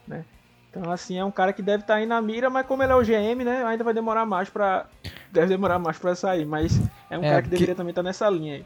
[0.07, 0.25] Né?
[0.71, 2.91] Então, assim, é um cara que deve estar tá aí na mira, mas como ele
[2.91, 3.63] é o GM, né?
[3.63, 4.87] Ainda vai demorar mais pra.
[5.31, 6.45] Deve demorar mais pra sair.
[6.47, 6.81] Mas
[7.11, 8.65] é um é, cara que deveria também estar tá nessa linha aí.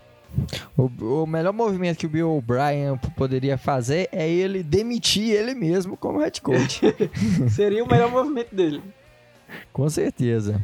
[0.78, 0.84] O,
[1.24, 6.20] o, melhor movimento que o Bill O'Brien poderia fazer é ele demitir ele mesmo como
[6.20, 6.82] head coach.
[7.50, 8.82] Seria o melhor movimento dele.
[9.74, 10.62] Com certeza.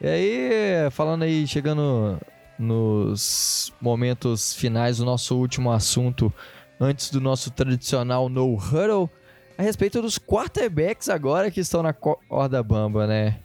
[0.00, 2.18] E aí, falando aí, chegando
[2.58, 6.32] nos momentos finais do nosso último assunto,
[6.80, 9.10] antes do nosso tradicional no huddle,
[9.56, 13.38] a respeito dos quarterbacks agora que estão na corda bamba, né?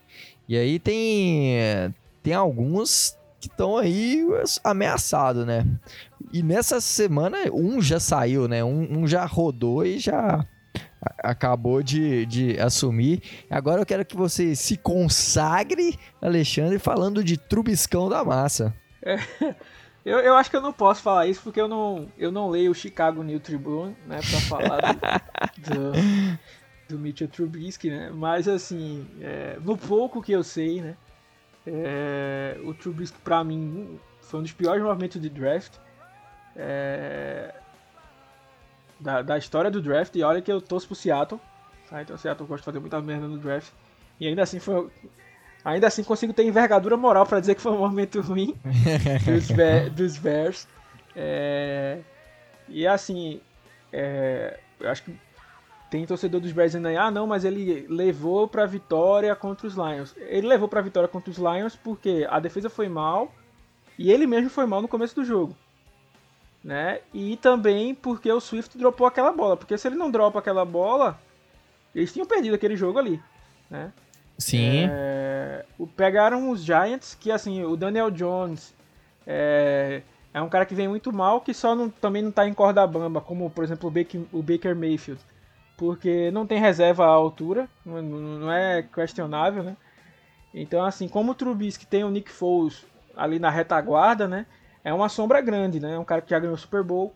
[0.47, 4.23] E aí tem tem alguns que estão aí
[4.63, 5.65] ameaçados, né?
[6.31, 8.63] E nessa semana, um já saiu, né?
[8.63, 10.45] Um, um já rodou e já
[11.17, 13.23] acabou de, de assumir.
[13.49, 18.73] Agora eu quero que você se consagre, Alexandre, falando de Trubiscão da massa.
[19.01, 19.17] É,
[20.05, 22.71] eu, eu acho que eu não posso falar isso porque eu não, eu não leio
[22.71, 24.93] o Chicago New Tribune, né, pra falar
[25.57, 26.39] do, do,
[26.89, 28.11] do Mitchell Trubisky, né?
[28.13, 30.95] Mas assim, é, no pouco que eu sei, né?
[31.65, 35.73] É, o Trubisky, pra mim, foi um dos piores movimentos de draft
[36.55, 37.53] é,
[38.99, 40.15] da, da história do draft.
[40.15, 41.39] E olha que eu torço pro Seattle.
[41.89, 42.01] Tá?
[42.01, 43.71] Então o Seattle gosta de fazer muita merda no draft.
[44.19, 44.89] E ainda assim foi.
[45.63, 48.55] Ainda assim consigo ter envergadura moral para dizer que foi um momento ruim
[49.25, 49.47] dos,
[49.93, 50.67] dos Bears.
[51.15, 51.99] É,
[52.67, 53.39] e assim,
[53.93, 55.15] é, eu acho que
[55.91, 60.15] tem torcedor dos Bears aí, ah não, mas ele levou pra vitória contra os Lions.
[60.15, 63.29] Ele levou pra vitória contra os Lions porque a defesa foi mal
[63.99, 65.53] e ele mesmo foi mal no começo do jogo.
[66.63, 67.01] Né?
[67.13, 69.57] E também porque o Swift dropou aquela bola.
[69.57, 71.19] Porque se ele não dropa aquela bola,
[71.93, 73.21] eles tinham perdido aquele jogo ali.
[73.69, 73.91] Né?
[74.37, 74.87] Sim.
[74.89, 75.65] É,
[75.97, 78.73] pegaram os Giants, que assim, o Daniel Jones
[79.27, 82.53] é, é um cara que vem muito mal, que só não, também não tá em
[82.53, 85.21] corda bamba, como por exemplo o Baker, o Baker Mayfield
[85.81, 89.75] porque não tem reserva à altura, não é questionável, né?
[90.53, 92.85] Então, assim, como o Trubisky tem o Nick Foles
[93.17, 94.45] ali na retaguarda, né?
[94.83, 95.95] É uma sombra grande, né?
[95.95, 97.15] É um cara que já ganhou o Super Bowl,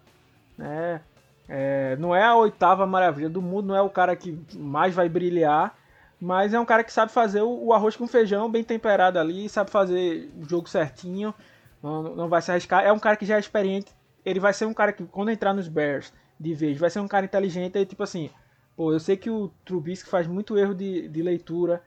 [0.57, 0.99] né?
[1.47, 5.07] É, não é a oitava maravilha do mundo, não é o cara que mais vai
[5.07, 5.77] brilhar,
[6.19, 9.69] mas é um cara que sabe fazer o, arroz com feijão bem temperado ali, sabe
[9.69, 11.35] fazer o jogo certinho,
[11.83, 12.83] não, não vai se arriscar.
[12.83, 13.91] É um cara que já é experiente,
[14.25, 17.07] ele vai ser um cara que, quando entrar nos Bears de vez, vai ser um
[17.07, 18.31] cara inteligente, e tipo assim,
[18.75, 21.81] Pô, eu sei que o Trubisky faz muito erro de, de leitura.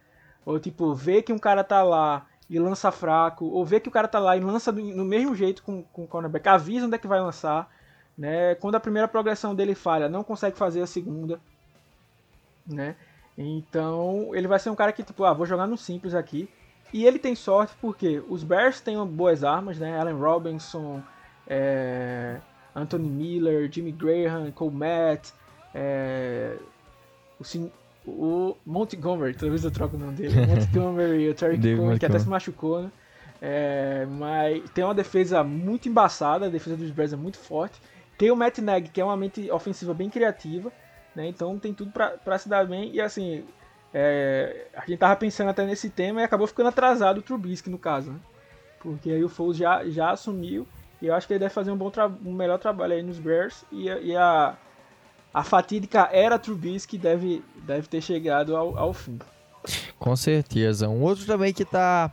[0.45, 3.45] Ou tipo, vê que um cara tá lá e lança fraco.
[3.45, 6.05] Ou vê que o cara tá lá e lança do, no mesmo jeito com, com
[6.05, 6.49] o cornerback.
[6.49, 7.71] Avisa onde é que vai lançar.
[8.17, 8.55] Né?
[8.55, 11.39] Quando a primeira progressão dele falha, não consegue fazer a segunda.
[12.67, 12.97] Né?
[13.37, 16.49] Então, ele vai ser um cara que, tipo, ah, vou jogar no simples aqui.
[16.93, 20.01] E ele tem sorte porque os Bears têm boas armas, né?
[20.01, 21.03] Allen Robinson,
[21.47, 22.41] é...
[22.75, 25.31] Anthony Miller, Jimmy Graham, Cole Matt,
[25.75, 26.57] é
[27.41, 27.71] o, sim,
[28.07, 30.41] o Montgomery, talvez eu troque o nome dele.
[30.41, 32.91] O Montgomery e o Terry Cohen, que até se machucou, né?
[33.41, 37.81] É, mas tem uma defesa muito embaçada, a defesa dos Bears é muito forte.
[38.17, 40.73] Tem o Matt Nagy, que é uma mente ofensiva bem criativa,
[41.15, 41.29] né?
[41.29, 42.93] Então tem tudo para se dar bem.
[42.93, 43.45] E assim,
[43.95, 47.79] é, a gente tava pensando até nesse tema e acabou ficando atrasado o Trubisky no
[47.79, 48.19] caso, né?
[48.81, 50.67] Porque aí o Foles já, já assumiu
[51.01, 51.91] e eu acho que ele deve fazer um, bom
[52.25, 54.57] um melhor trabalho aí nos Bears e, e a
[55.39, 59.21] a fatídica era Trubisky deve, deve ter chegado ao, ao fim.
[59.97, 60.89] Com certeza.
[60.89, 62.11] Um outro também que tá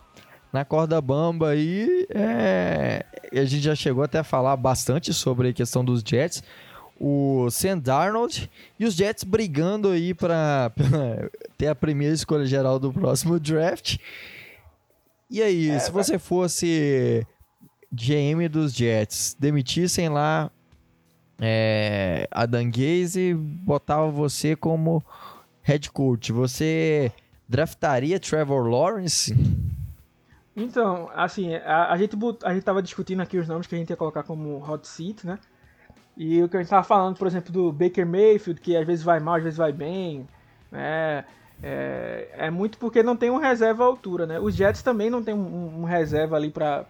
[0.53, 3.03] na corda bamba aí, é...
[3.32, 6.43] a gente já chegou até a falar bastante sobre a questão dos Jets.
[6.99, 8.47] o Sam Darnold
[8.80, 10.71] e os Jets brigando aí para
[11.57, 13.97] ter a primeira escolha geral do próximo draft.
[15.32, 17.26] E aí, é, se você fosse
[17.91, 20.51] GM dos Jets, demitissem lá
[21.39, 25.03] é, a Danguese e botava você como
[25.61, 27.11] head coach, você
[27.47, 29.36] draftaria Trevor Lawrence?
[30.55, 33.89] Então, assim, a, a, gente, a gente tava discutindo aqui os nomes que a gente
[33.89, 35.38] ia colocar como hot seat, né?
[36.15, 39.03] E o que a gente tava falando, por exemplo, do Baker Mayfield, que às vezes
[39.03, 40.25] vai mal, às vezes vai bem,
[40.71, 41.25] né?
[41.61, 44.39] É, é muito porque não tem um reserva à altura, né?
[44.39, 46.86] Os Jets também não tem um, um reserva ali pra...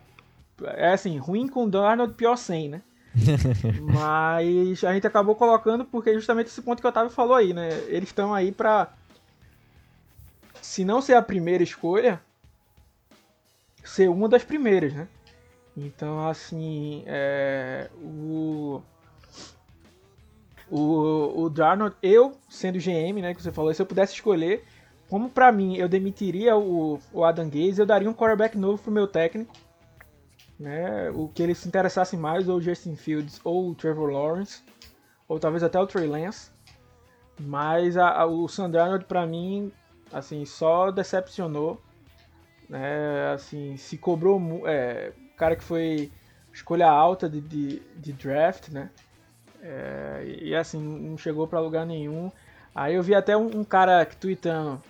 [0.64, 2.82] É assim, ruim com Darnold, pior sem, né?
[3.82, 7.70] Mas a gente acabou colocando porque justamente esse ponto que o Otávio falou aí, né?
[7.88, 8.94] Eles estão aí pra...
[10.62, 12.22] Se não ser a primeira escolha,
[13.84, 15.08] ser uma das primeiras, né?
[15.78, 18.82] Então, assim, é, o,
[20.70, 24.64] o, o Darnold, eu sendo GM, né, que você falou, se eu pudesse escolher,
[25.10, 28.92] como para mim eu demitiria o, o Adam Gaze, eu daria um quarterback novo pro
[28.92, 29.54] meu técnico,
[30.60, 34.62] né, o que ele se interessasse mais, ou Justin Fields, ou o Trevor Lawrence,
[35.28, 36.50] ou talvez até o Trey Lance,
[37.40, 39.72] mas a, a, o Sam Darnold para mim,
[40.14, 41.82] assim, só decepcionou,
[42.70, 46.12] né, assim, se cobrou, é, cara que foi
[46.54, 48.90] escolha alta de, de, de draft, né,
[49.62, 52.32] é, e assim, não chegou para lugar nenhum.
[52.74, 54.82] Aí eu vi até um, um cara tweetando: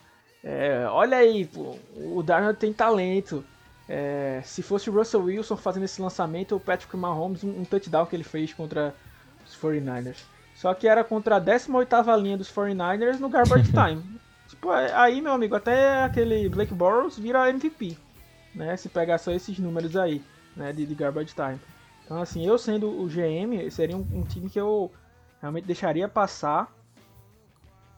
[0.43, 3.43] é, Olha aí, pô, o Darnold tem talento.
[3.87, 8.05] É, se fosse o Russell Wilson fazendo esse lançamento, o Patrick Mahomes, um, um touchdown
[8.05, 8.95] que ele fez contra
[9.45, 10.17] os 49ers.
[10.55, 14.03] Só que era contra a 18 linha dos 49ers no garbage time.
[14.47, 17.97] tipo, aí, meu amigo, até aquele Blake Bortles vira MVP.
[18.53, 20.23] Né, se pegar só esses números aí,
[20.55, 21.59] né, de, de garbage time.
[22.05, 24.89] Então, assim, eu sendo o GM, seria um, um time que eu
[25.41, 26.73] realmente deixaria passar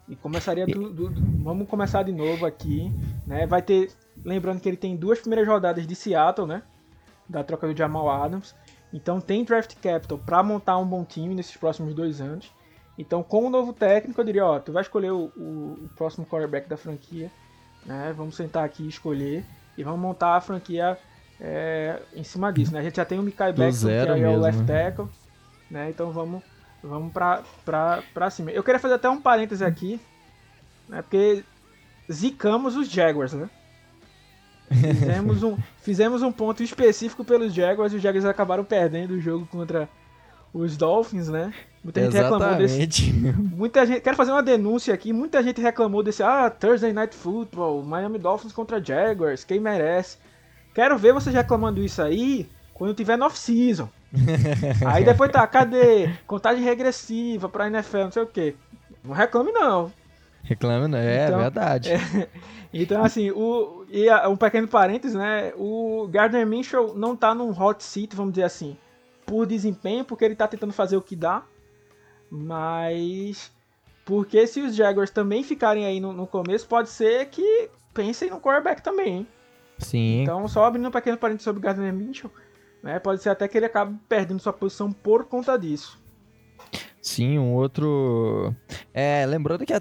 [0.07, 2.91] e começaria do, do, do, vamos começar de novo aqui,
[3.25, 3.45] né?
[3.45, 3.91] Vai ter,
[4.27, 6.61] lembrando que ele tem duas primeiras rodadas de Seattle, né?
[7.27, 8.53] Da troca do Jamal Adams.
[8.93, 12.51] Então tem draft capital para montar um bom time nesses próximos dois anos.
[12.97, 16.25] Então, com o novo técnico, eu diria, ó, tu vai escolher o, o, o próximo
[16.25, 17.31] quarterback da franquia,
[17.85, 18.13] né?
[18.17, 19.45] Vamos sentar aqui e escolher
[19.77, 20.97] e vamos montar a franquia
[21.39, 22.79] é, em cima disso, né?
[22.79, 25.07] A gente já tem o Mikai Beckton, que é o left tackle,
[25.69, 25.89] né?
[25.89, 26.41] Então vamos,
[26.83, 28.51] vamos pra, pra, pra cima.
[28.51, 29.99] Eu queria fazer até um parêntese aqui,
[30.89, 31.01] né?
[31.03, 31.43] Porque
[32.11, 33.49] zicamos os Jaguars, né?
[34.69, 39.45] Fizemos um, fizemos um ponto específico pelos Jaguars e os Jaguars acabaram perdendo o jogo
[39.45, 39.87] contra
[40.53, 41.53] os Dolphins, né?
[41.83, 43.13] Muita gente reclamou desse.
[43.13, 44.01] Muita gente.
[44.01, 45.13] Quero fazer uma denúncia aqui.
[45.13, 46.21] Muita gente reclamou desse.
[46.21, 49.43] Ah, Thursday Night Football, Miami Dolphins contra Jaguars.
[49.43, 50.17] Quem merece?
[50.73, 53.89] Quero ver vocês reclamando isso aí quando tiver no off-season.
[54.85, 56.09] aí depois tá, cadê?
[56.25, 58.55] Contagem regressiva pra NFL, não sei o quê.
[59.03, 59.91] Não reclame não.
[60.43, 61.91] Reclame não, é então, verdade.
[61.91, 62.29] É,
[62.73, 65.51] então, assim, o, e a, um pequeno parênteses, né?
[65.57, 68.77] O Gardner Minshew não tá num hot seat, vamos dizer assim,
[69.25, 71.43] por desempenho, porque ele tá tentando fazer o que dá,
[72.29, 73.51] mas
[74.05, 78.39] porque se os Jaguars também ficarem aí no, no começo, pode ser que pensem no
[78.39, 79.27] quarterback também, hein?
[79.79, 80.21] Sim.
[80.21, 82.31] Então, só abrindo um pequeno parênteses sobre Gardner Minshew,
[82.81, 85.99] né, pode ser até que ele acabe perdendo sua posição por conta disso.
[87.07, 88.53] Sim, um outro.
[88.93, 89.73] É, lembrando que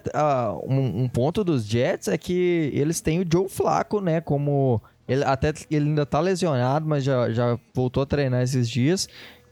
[0.64, 4.20] um, um, ponto dos Jets é que eles têm o Joe Flaco, né?
[4.20, 4.80] Como.
[5.08, 9.08] Ele, até ele ainda tá lesionado, mas já, já voltou a treinar esses dias.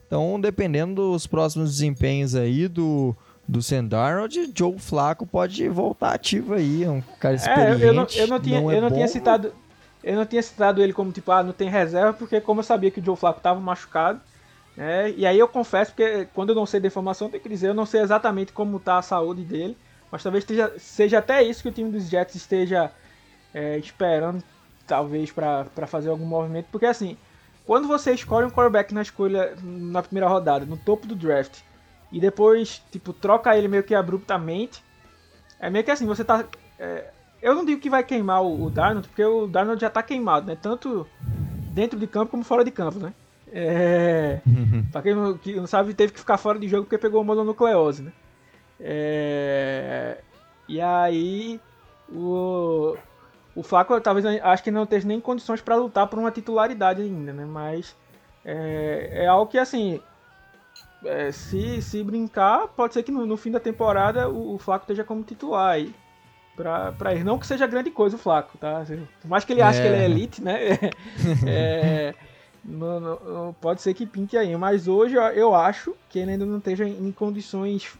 [0.06, 3.14] Então, dependendo dos próximos desempenhos aí do,
[3.46, 6.84] do Sam Darnold, Joe Flaco pode voltar ativo aí.
[6.84, 7.82] É um cara experiente.
[7.82, 9.52] É, eu, eu, não, eu não tinha, não é eu não tinha citado.
[10.02, 12.90] Eu não tinha citado ele como tipo, ah, não tem reserva, porque como eu sabia
[12.90, 14.20] que o Joe Flacco estava machucado,
[14.76, 15.10] né?
[15.12, 17.74] E aí eu confesso, porque quando eu não sei da informação, tem que dizer, eu
[17.74, 19.76] não sei exatamente como está a saúde dele,
[20.10, 22.90] mas talvez esteja, seja até isso que o time dos Jets esteja
[23.52, 24.42] é, esperando,
[24.86, 27.16] talvez, para fazer algum movimento, porque assim,
[27.66, 31.60] quando você escolhe um quarterback na escolha na primeira rodada, no topo do draft,
[32.12, 34.84] e depois, tipo, troca ele meio que abruptamente,
[35.58, 36.44] é meio que assim, você tá.
[36.78, 37.10] É,
[37.40, 40.46] eu não digo que vai queimar o, o Darnold, porque o Darnold já tá queimado,
[40.46, 40.56] né?
[40.60, 41.06] Tanto
[41.72, 43.12] dentro de campo como fora de campo, né?
[43.56, 44.40] É,
[44.90, 48.02] pra quem não, que não sabe, teve que ficar fora de jogo porque pegou mononucleose,
[48.02, 48.12] né?
[48.80, 50.18] É,
[50.68, 51.60] e aí,
[52.12, 52.96] o,
[53.54, 57.32] o Flaco talvez acho que não esteja nem condições para lutar por uma titularidade ainda,
[57.32, 57.44] né?
[57.44, 57.94] Mas
[58.44, 60.00] é, é algo que, assim,
[61.04, 64.82] é, se, se brincar, pode ser que no, no fim da temporada o, o Flaco
[64.82, 65.94] esteja como titular aí
[66.56, 67.22] pra, pra ele.
[67.22, 68.84] Não que seja grande coisa o Flaco, tá?
[69.20, 69.82] Por mais que ele ache é.
[69.82, 70.58] que ele é elite, né?
[71.46, 72.14] é,
[73.60, 77.12] pode ser que pinte aí, mas hoje eu acho que ele ainda não esteja em
[77.12, 77.92] condições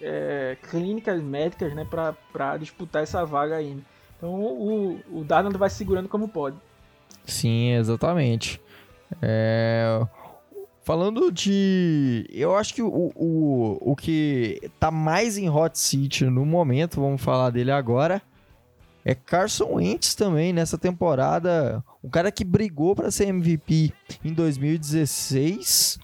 [0.00, 1.86] é, clínicas, médicas, né,
[2.32, 3.78] para disputar essa vaga aí.
[4.16, 6.56] Então o, o Darnold vai segurando como pode.
[7.24, 8.60] Sim, exatamente.
[9.20, 10.00] É...
[10.82, 12.26] Falando de.
[12.30, 17.22] Eu acho que o, o, o que tá mais em hot seat no momento, vamos
[17.22, 18.20] falar dele agora,
[19.10, 21.82] é Carson Wentz também nessa temporada.
[22.02, 23.92] Um cara que brigou para ser MVP
[24.24, 25.98] em 2016.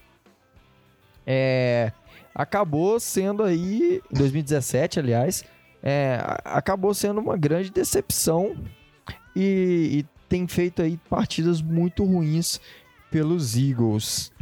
[1.24, 1.92] É,
[2.34, 4.02] acabou sendo aí.
[4.12, 5.44] Em 2017, aliás.
[5.80, 8.56] É, acabou sendo uma grande decepção.
[9.36, 12.60] E, e tem feito aí partidas muito ruins
[13.08, 14.32] pelos Eagles.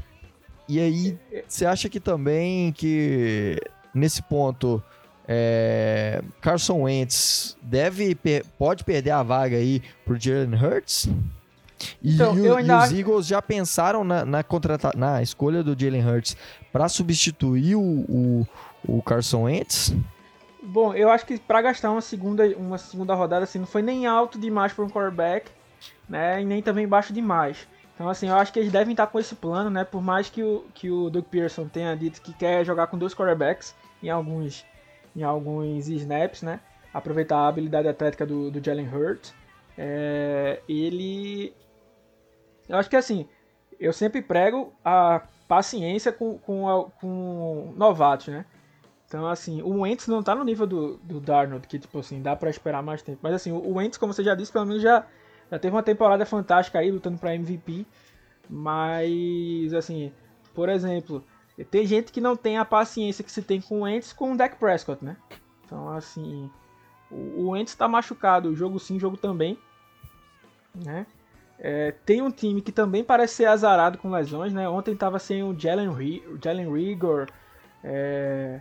[0.66, 3.60] E aí, você acha que também que
[3.94, 4.82] nesse ponto
[5.26, 8.16] é, Carson Wentz deve
[8.58, 11.08] pode perder a vaga aí pro Jalen Hurts?
[12.02, 12.74] E, então, e, ainda...
[12.74, 16.36] e os Eagles já pensaram na, na, contrata na escolha do Jalen Hurts
[16.72, 18.46] para substituir o, o,
[18.86, 19.94] o, Carson Wentz?
[20.62, 24.06] Bom, eu acho que para gastar uma segunda, uma segunda rodada assim, não foi nem
[24.06, 25.50] alto demais para um quarterback,
[26.08, 26.40] né?
[26.40, 27.66] E nem também baixo demais.
[27.94, 29.84] Então, assim, eu acho que eles devem estar com esse plano, né?
[29.84, 33.14] Por mais que o, que o Doug Pearson tenha dito que quer jogar com dois
[33.14, 34.64] quarterbacks em alguns
[35.14, 36.60] em alguns snaps, né?
[36.92, 39.34] Aproveitar a habilidade atlética do, do Jalen Hurts.
[39.76, 41.54] É, ele.
[42.68, 43.28] Eu acho que assim,
[43.78, 48.44] eu sempre prego a paciência com, com, com novatos, né?
[49.06, 52.34] Então, assim, o Wentz não tá no nível do, do Darnold, que, tipo assim, dá
[52.34, 53.20] para esperar mais tempo.
[53.22, 55.06] Mas, assim, o Wentz, como você já disse, pelo menos já,
[55.50, 57.86] já teve uma temporada fantástica aí, lutando pra MVP.
[58.48, 60.12] Mas, assim,
[60.52, 61.24] por exemplo,
[61.62, 64.36] tem gente que não tem a paciência que se tem com o Wentz com o
[64.36, 65.16] Dak Prescott, né?
[65.64, 66.50] Então, assim,
[67.10, 69.56] o, Wentz está machucado, jogo sim, jogo também,
[70.74, 71.06] né?
[71.56, 74.68] É, tem um time que também parece ser azarado com lesões, né?
[74.68, 75.90] Ontem estava sem o Jalen,
[76.42, 77.28] Jalen Rigor,
[77.84, 78.60] é,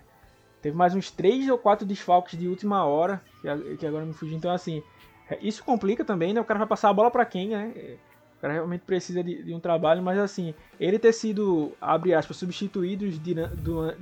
[0.62, 4.38] teve mais uns 3 ou 4 desfalques de última hora, que, que agora me fugiu.
[4.38, 4.84] Então, assim,
[5.28, 6.40] é, isso complica também, né?
[6.40, 7.98] O cara vai passar a bola para quem, né?
[8.44, 13.10] Cara realmente precisa de, de, um trabalho, mas assim, ele ter sido, abre aspas, substituído
[13.56, 13.98] durante,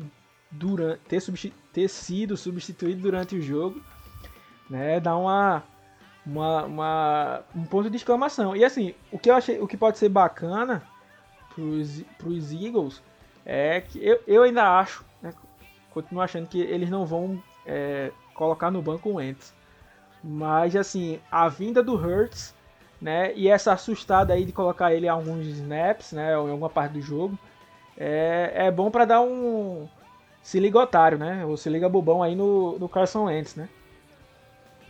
[0.50, 1.22] durante ter,
[1.72, 3.80] ter sido substituído durante o jogo,
[4.68, 5.64] né, dá uma,
[6.26, 8.56] uma, uma, um ponto de exclamação.
[8.56, 10.82] E assim, o que eu achei, o que pode ser bacana
[11.54, 13.00] pros, pros Eagles
[13.46, 15.32] é que eu, eu ainda acho, né,
[15.92, 19.54] continuo achando que eles não vão é, colocar no banco o Wentz.
[20.24, 22.56] Mas assim, a vinda do Hurts
[23.02, 23.34] né?
[23.36, 26.38] E essa assustada aí de colocar ele em alguns snaps, né?
[26.38, 27.38] Ou em alguma parte do jogo,
[27.97, 29.88] é, é bom para dar um
[30.43, 31.45] se liga otário, né?
[31.45, 33.68] Ou se liga bobão aí no, no Carson Wentz, né?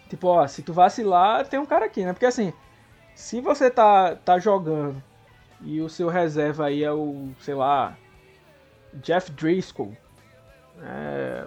[0.09, 2.11] Tipo, ó, se tu vacilar, tem um cara aqui, né?
[2.11, 2.53] Porque assim,
[3.15, 5.01] se você tá, tá jogando
[5.61, 7.97] e o seu reserva aí é o, sei lá,
[8.95, 9.95] Jeff Driscoll,
[10.81, 11.45] é,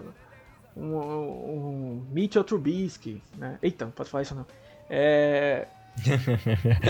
[0.77, 3.59] um, um Mitchell Trubisky, né?
[3.63, 4.47] Eita, não posso falar isso não.
[4.89, 5.67] É,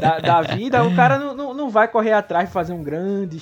[0.01, 3.41] da, da, vida, o cara não, não, não, vai correr atrás e fazer um grande.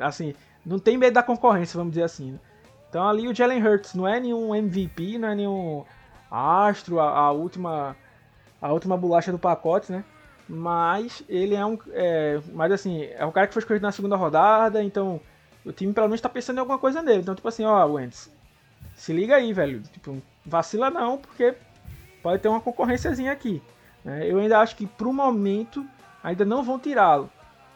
[0.00, 2.32] Assim, não tem medo da concorrência, vamos dizer assim.
[2.32, 2.38] Né?
[2.88, 5.84] Então ali o Jalen Hurts não é nenhum MVP, não é nenhum
[6.30, 7.96] astro, a, a última
[8.60, 10.04] a última bolacha do pacote, né?
[10.48, 11.78] Mas ele é um.
[11.92, 15.20] É, mas assim, é um cara que foi escolhido na segunda rodada, então
[15.64, 17.20] o time pelo menos tá pensando em alguma coisa nele.
[17.20, 18.30] Então, tipo assim, ó, Wentz,
[18.94, 19.82] se liga aí, velho.
[19.82, 21.54] Tipo, vacila não, porque
[22.22, 23.62] pode ter uma concorrênciazinha aqui.
[24.04, 24.30] Né?
[24.30, 25.84] Eu ainda acho que para o momento
[26.22, 27.30] ainda não vão tirá-lo,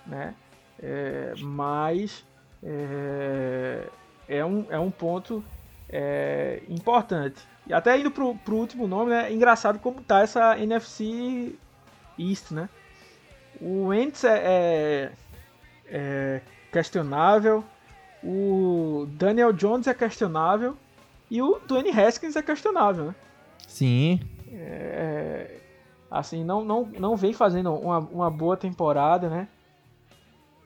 [0.06, 0.34] né?
[0.80, 2.24] É, mas
[2.62, 3.88] é,
[4.28, 5.42] é, um, é um ponto
[5.88, 7.40] é, importante.
[7.66, 9.28] E até indo para o último nome, né?
[9.28, 11.54] É engraçado como tá essa NFC
[12.18, 12.68] East, né?
[13.60, 15.12] O Wentz é, é,
[15.86, 16.40] é
[16.72, 17.64] questionável,
[18.22, 20.76] o Daniel Jones é questionável
[21.30, 23.14] e o Tony Haskins é questionável, né?
[23.66, 24.20] Sim.
[24.52, 25.60] É,
[26.10, 29.48] assim, não, não, não vem fazendo uma, uma boa temporada, né?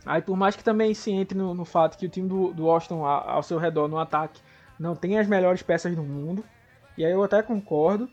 [0.04, 2.64] Aí por mais que também se entre no, no fato que o time do, do
[2.64, 4.40] Washington ao seu redor no ataque
[4.78, 6.44] não tem as melhores peças do mundo,
[6.96, 8.08] e aí eu até concordo,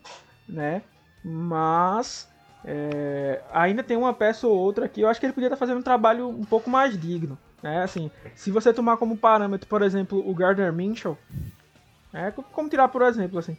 [0.48, 0.82] né?
[1.24, 2.28] Mas
[2.64, 5.78] é, ainda tem uma peça ou outra que eu acho que ele podia estar fazendo
[5.78, 7.36] um trabalho um pouco mais digno.
[7.62, 7.82] Né?
[7.82, 11.16] Assim, se você tomar como parâmetro, por exemplo, o Gardner Minshew,
[12.12, 13.56] é, como tirar por exemplo, assim,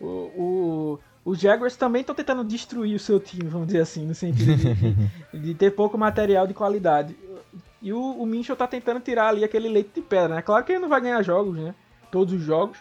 [0.00, 4.54] o os Jaguars também estão tentando destruir o seu time, vamos dizer assim, no sentido
[4.54, 7.16] de, de ter pouco material de qualidade.
[7.82, 10.42] E o, o Minchel tá tentando tirar ali aquele leite de pedra, né?
[10.42, 11.74] Claro que ele não vai ganhar jogos, né?
[12.12, 12.78] Todos os jogos.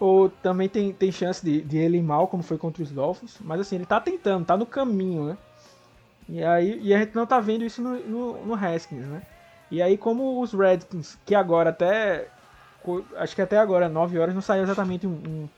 [0.00, 3.36] Ou também tem, tem chance de, de ele ir mal, como foi contra os Dolphins.
[3.42, 5.38] Mas assim, ele tá tentando, tá no caminho, né?
[6.26, 9.20] E aí e a gente não tá vendo isso no, no, no Haskins, né?
[9.70, 12.28] E aí como os Redskins, que agora até
[13.16, 15.48] acho que até agora, 9 horas, não saiu exatamente um, um,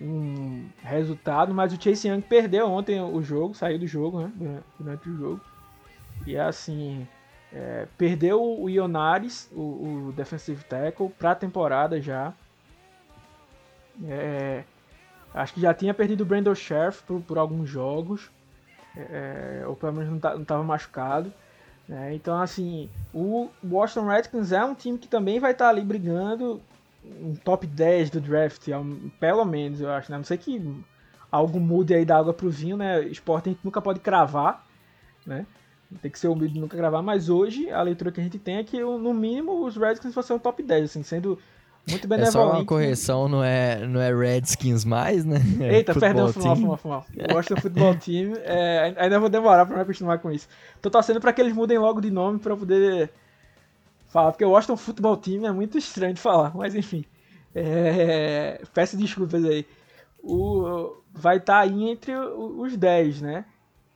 [0.00, 4.62] um, resultado, mas o Chase Young perdeu ontem o jogo, saiu do jogo, né?
[4.78, 5.40] Durante o jogo.
[6.26, 7.06] E é assim,
[7.52, 12.32] é, perdeu o Ionares, o, o defensive tackle, para a temporada já.
[14.04, 14.64] É,
[15.32, 18.30] acho que já tinha perdido o Brandon Sheriff por, por alguns jogos,
[18.96, 21.32] é, ou pelo menos não estava machucado.
[21.88, 22.14] Né?
[22.14, 26.60] Então, assim, o Washington Redskins é um time que também vai estar tá ali brigando
[27.20, 28.74] um top 10 do draft, é
[29.18, 30.10] pelo menos, eu acho.
[30.10, 30.16] Né?
[30.16, 30.62] A não sei que
[31.30, 33.02] algo mude aí da água pro vinho, né?
[33.04, 34.64] Esporte a gente nunca pode cravar,
[35.26, 35.46] né?
[36.02, 38.64] Tem que ser humilde nunca gravar, mas hoje a leitura que a gente tem é
[38.64, 41.38] que, no mínimo, os Redskins vão ser um top 10, assim, sendo
[41.88, 42.36] muito benevolente.
[42.36, 45.36] É só uma correção, não é, não é Redskins mais, né?
[45.62, 47.04] É Eita, perdão, fumar, fumar, fumar.
[47.32, 50.48] Washington Football Team, é, ainda vou demorar pra me acostumar com isso.
[50.82, 53.12] Tô torcendo pra que eles mudem logo de nome pra poder
[54.08, 57.04] falar, porque o Washington Football Team é muito estranho de falar, mas enfim.
[57.54, 59.66] É, peço desculpas aí.
[60.22, 63.44] O, vai estar tá aí entre os 10, né?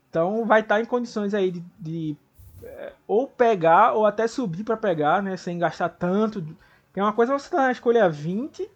[0.09, 2.17] Então vai estar tá em condições aí de, de
[2.63, 5.37] é, ou pegar ou até subir para pegar, né?
[5.37, 6.43] Sem gastar tanto.
[6.87, 8.69] Porque uma coisa é você estar tá na escolha 20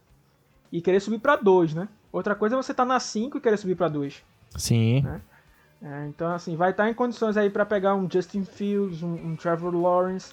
[0.70, 1.88] e querer subir para 2, né?
[2.12, 4.22] Outra coisa é você estar tá na 5 e querer subir para 2.
[4.56, 5.02] Sim.
[5.02, 5.20] Né?
[5.82, 9.14] É, então, assim, vai estar tá em condições aí para pegar um Justin Fields, um,
[9.14, 10.32] um Trevor Lawrence,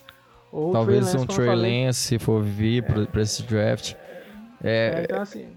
[0.52, 3.93] ou Talvez um Trey Lance, se for vir é, para esse draft.
[4.64, 5.47] É, é, então, assim.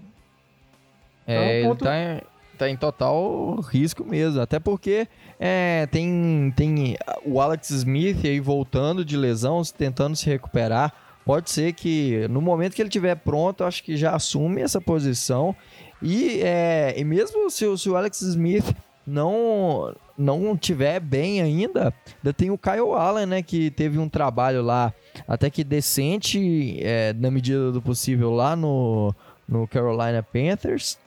[1.27, 1.85] É, então, ponto...
[1.87, 4.41] ele tá tá em total risco mesmo.
[4.41, 5.07] Até porque
[5.39, 10.93] é, tem, tem o Alex Smith aí voltando de lesão, tentando se recuperar.
[11.25, 15.55] Pode ser que no momento que ele estiver pronto, acho que já assume essa posição.
[16.01, 18.75] E, é, e mesmo se, se o Alex Smith
[19.05, 24.61] não não tiver bem ainda, ainda tem o Kyle Allen, né, que teve um trabalho
[24.61, 24.93] lá
[25.27, 29.13] até que decente, é, na medida do possível, lá no,
[29.47, 30.97] no Carolina Panthers.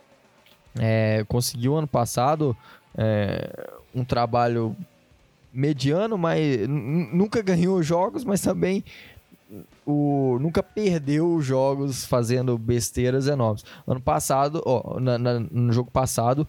[0.78, 2.54] É, conseguiu ano passado
[2.96, 3.50] é,
[3.94, 4.76] um trabalho
[5.52, 8.84] mediano, mas nunca ganhou jogos, mas também
[9.86, 13.64] o, nunca perdeu jogos fazendo besteiras enormes.
[13.86, 16.46] Ano passado, ó, na, na, no jogo passado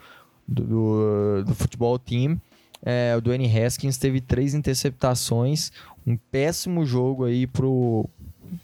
[0.50, 2.40] do, do, do futebol team,
[2.84, 5.72] é, o Dwayne Haskins teve três interceptações,
[6.06, 8.10] um péssimo jogo aí pro,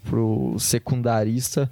[0.04, 1.70] pro secundarista,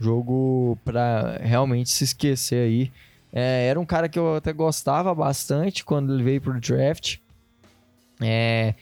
[0.00, 2.92] jogo para realmente se esquecer aí
[3.32, 7.16] é, era um cara que eu até gostava bastante quando ele veio pro draft.
[8.20, 8.74] É,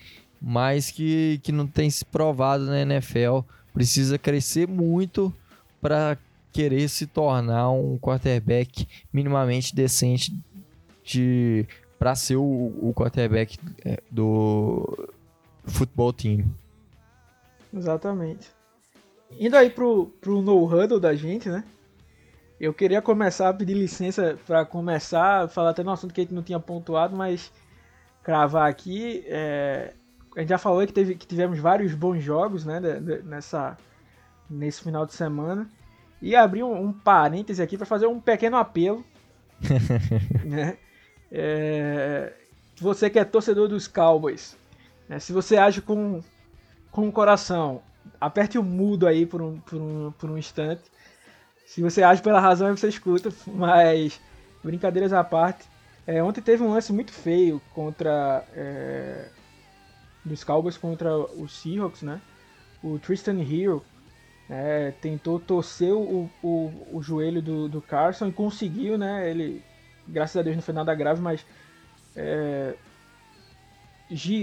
[0.43, 3.41] mas que, que não tem se provado na NFL.
[3.73, 5.33] Precisa crescer muito
[5.81, 6.19] para
[6.53, 10.37] querer se tornar um quarterback minimamente decente
[11.11, 11.67] de
[11.99, 12.43] para ser o,
[12.81, 15.09] o quarterback é, do
[15.65, 16.45] futebol team.
[17.75, 18.51] Exatamente.
[19.39, 21.65] Indo aí pro, pro no-huddle da gente, né?
[22.59, 26.35] Eu queria começar a pedir licença para começar, falar até no assunto que a gente
[26.35, 27.53] não tinha pontuado, mas
[28.23, 29.23] cravar aqui.
[29.27, 29.95] É,
[30.37, 32.81] a gente já falou que, teve, que tivemos vários bons jogos né,
[33.25, 33.77] nessa,
[34.49, 35.69] nesse final de semana.
[36.21, 39.05] E abrir um, um parêntese aqui para fazer um pequeno apelo.
[40.45, 40.77] né?
[41.31, 42.33] É,
[42.81, 44.57] você que é torcedor dos Cowboys,
[45.09, 46.23] né, se você age com,
[46.91, 47.83] com o coração,
[48.21, 50.83] aperte o mudo aí por um, por um, por um instante
[51.71, 54.21] se você age pela razão, você escuta, mas
[54.61, 55.69] brincadeiras à parte.
[56.05, 58.45] É, ontem teve um lance muito feio contra.
[58.53, 59.29] É,
[60.25, 62.21] dos Cowboys contra os Seahawks, né?
[62.83, 63.85] O Tristan Hill
[64.49, 69.31] é, tentou torcer o, o, o joelho do, do, Carson e conseguiu, né?
[69.31, 69.63] Ele,
[70.11, 71.45] graças a Deus, não foi nada grave, mas
[72.17, 72.75] é,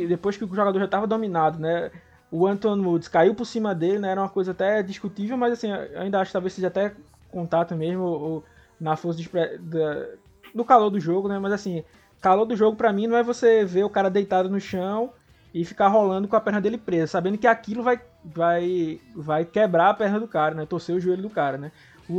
[0.08, 1.92] depois que o jogador já estava dominado, né?
[2.32, 4.12] O Anton Woods caiu por cima dele, né?
[4.12, 6.94] Era uma coisa até discutível, mas assim, ainda acho que talvez seja até
[7.32, 8.44] contato mesmo, ou,
[8.80, 10.06] na força de, da,
[10.54, 11.40] do calor do jogo, né?
[11.40, 11.84] Mas assim,
[12.22, 15.12] calor do jogo para mim não é você ver o cara deitado no chão
[15.54, 19.90] e ficar rolando com a perna dele presa, sabendo que aquilo vai, vai, vai quebrar
[19.90, 20.66] a perna do cara, né?
[20.66, 21.72] Torcer o joelho do cara, né?
[22.10, 22.14] O,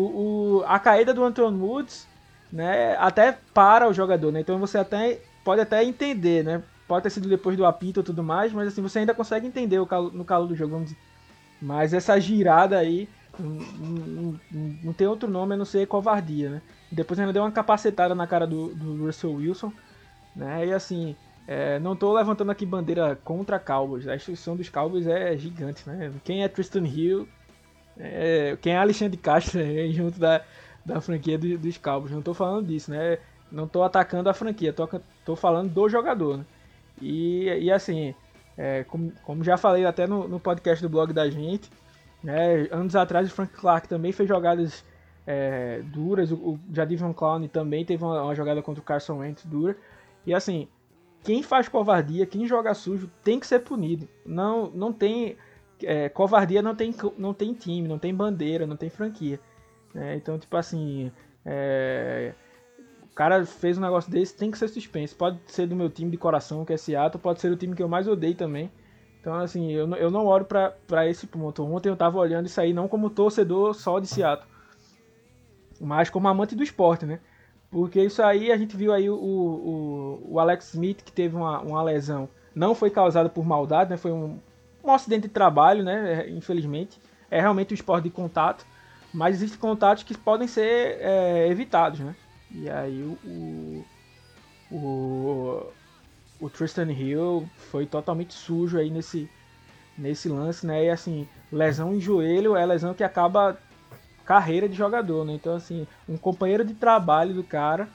[0.61, 2.07] o, a caída do Anton Woods,
[2.53, 2.97] né?
[2.99, 4.41] Até para o jogador, né?
[4.41, 6.63] Então você até pode até entender, né?
[6.87, 9.79] Pode ter sido depois do apito e tudo mais, mas assim, você ainda consegue entender
[9.79, 11.01] o calo, no calor do jogo, vamos dizer.
[11.61, 13.09] Mas essa girada aí
[14.83, 16.63] não, tem outro nome a não ser covardia, né?
[16.91, 19.73] Depois ainda deu uma capacetada na cara do, do Russell Wilson,
[20.35, 20.67] né?
[20.67, 21.15] E assim,
[21.47, 24.09] é, não estou levantando aqui bandeira contra Cowboys.
[24.09, 26.13] A instituição dos Cowboys é gigante, né?
[26.25, 27.29] Quem é Tristan Hill,
[27.99, 30.43] é, quem é Alexandre Castro é, junto da,
[30.89, 32.13] da franquia do, dos Cowboys.
[32.13, 33.19] Não estou falando disso, né?
[33.51, 36.45] Não estou atacando a franquia, estou falando do jogador, né?
[37.01, 38.15] E, e assim,
[38.57, 41.71] é, como, como já falei até no, no podcast do blog da gente,
[42.23, 44.85] né, anos atrás o Frank Clark também fez jogadas
[45.25, 49.45] é, duras, o, o Jadivion Clown também teve uma, uma, jogada contra o Carson Wentz
[49.45, 49.77] dura.
[50.27, 50.67] E assim,
[51.23, 54.09] quem faz covardia, quem joga sujo, tem que ser punido.
[54.25, 55.37] Não, não tem.
[55.83, 59.39] É, covardia não tem, não tem time, não tem bandeira, não tem franquia.
[59.99, 60.17] Né?
[60.17, 61.13] Então, tipo assim.
[61.45, 62.33] É,
[63.11, 65.17] o cara fez um negócio desse, tem que ser suspenso.
[65.17, 67.83] Pode ser do meu time de coração, que é Seattle, pode ser o time que
[67.83, 68.71] eu mais odeio também.
[69.21, 71.65] Então, assim, eu, eu não olho para esse ponto.
[71.65, 74.47] Ontem eu tava olhando isso aí não como torcedor só de Seattle
[75.81, 77.21] mas como amante do esporte, né?
[77.71, 81.61] Porque isso aí a gente viu aí o, o, o Alex Smith que teve uma,
[81.61, 82.29] uma lesão.
[82.55, 83.97] Não foi causada por maldade, né?
[83.97, 84.39] Foi um,
[84.83, 86.23] um acidente de trabalho, né?
[86.23, 86.99] É, infelizmente.
[87.31, 88.67] É realmente um esporte de contato.
[89.13, 92.15] Mas existem contatos que podem ser é, evitados, né?
[92.51, 93.85] E aí o,
[94.71, 95.67] o,
[96.41, 99.29] o, Tristan Hill foi totalmente sujo aí nesse,
[99.97, 100.85] nesse lance, né?
[100.85, 103.59] E assim, lesão em joelho é lesão que acaba
[104.25, 105.33] carreira de jogador, né?
[105.33, 107.89] Então, assim, um companheiro de trabalho do cara,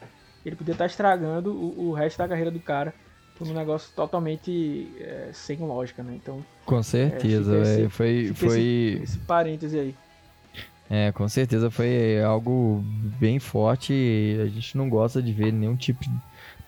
[0.44, 2.94] ele podia estar estragando o, o resto da carreira do cara
[3.38, 6.14] por um negócio totalmente é, sem lógica, né?
[6.16, 6.44] Então.
[6.66, 8.32] Com certeza, é, esse, foi.
[8.36, 8.48] foi...
[8.48, 9.96] Esse, esse parêntese aí.
[10.96, 12.84] É, com certeza foi algo
[13.20, 16.06] bem forte a gente não gosta de ver nenhum tipo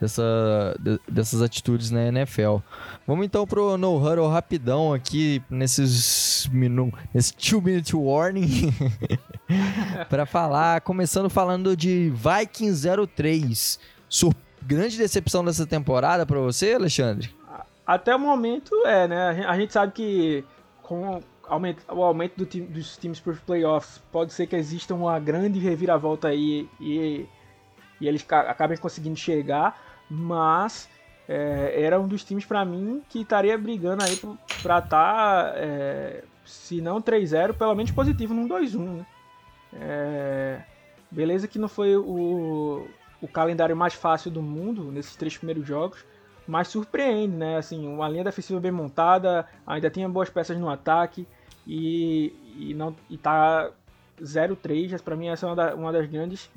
[0.02, 0.76] dessa,
[1.08, 2.58] dessas atitudes na NFL.
[3.06, 8.74] Vamos então pro No Huddle rapidão aqui, nesses minu, nesse 2 minute warning,
[10.10, 13.80] para falar, começando falando de Vikings 03.
[14.10, 17.30] Sur grande decepção dessa temporada para você, Alexandre?
[17.86, 19.46] Até o momento é, né?
[19.48, 20.44] A gente sabe que
[20.82, 21.22] com
[21.90, 25.60] o aumento do time, dos times para os playoffs pode ser que exista uma grande
[25.60, 27.26] reviravolta aí e,
[28.02, 29.80] e eles acabem conseguindo chegar
[30.10, 30.90] mas
[31.28, 36.24] é, era um dos times para mim que estaria brigando aí para estar, tá, é,
[36.46, 38.80] se não 3-0, pelo menos positivo num 2-1.
[38.80, 39.06] Né?
[39.74, 40.62] É,
[41.10, 42.88] beleza que não foi o,
[43.22, 46.06] o calendário mais fácil do mundo nesses três primeiros jogos,
[46.48, 47.58] mas surpreende, né?
[47.58, 51.28] Assim, uma linha defensiva bem montada, ainda tinha boas peças no ataque
[51.66, 53.72] e, e não e tá
[54.22, 56.50] 0-3, para mim essa é uma, da, uma das grandes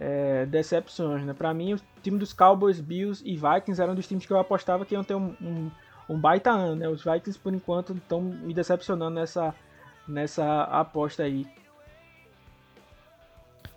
[0.00, 1.32] é, decepções, né?
[1.32, 4.84] Para mim, o time dos Cowboys, Bills e Vikings eram dos times que eu apostava
[4.84, 5.70] que iam ter um, um,
[6.08, 6.88] um baita ano, né?
[6.88, 9.54] Os Vikings, por enquanto, estão me decepcionando nessa,
[10.06, 11.46] nessa aposta aí.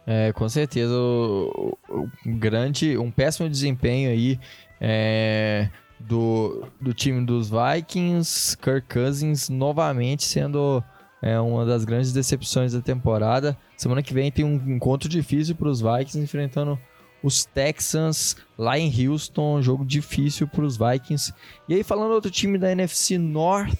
[0.05, 2.09] É, com certeza, um
[2.39, 4.39] grande, um péssimo desempenho aí
[4.79, 5.69] é,
[5.99, 10.83] do, do time dos Vikings, Kirk Cousins novamente sendo
[11.21, 13.57] é uma das grandes decepções da temporada.
[13.75, 16.79] Semana que vem tem um encontro difícil para os Vikings enfrentando
[17.23, 21.33] os Texans lá em Houston, jogo difícil para os Vikings.
[21.67, 23.73] E aí falando outro time da NFC North,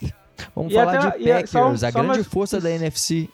[0.56, 3.30] vamos e falar até, de Packers, só, a só grande força da NFC.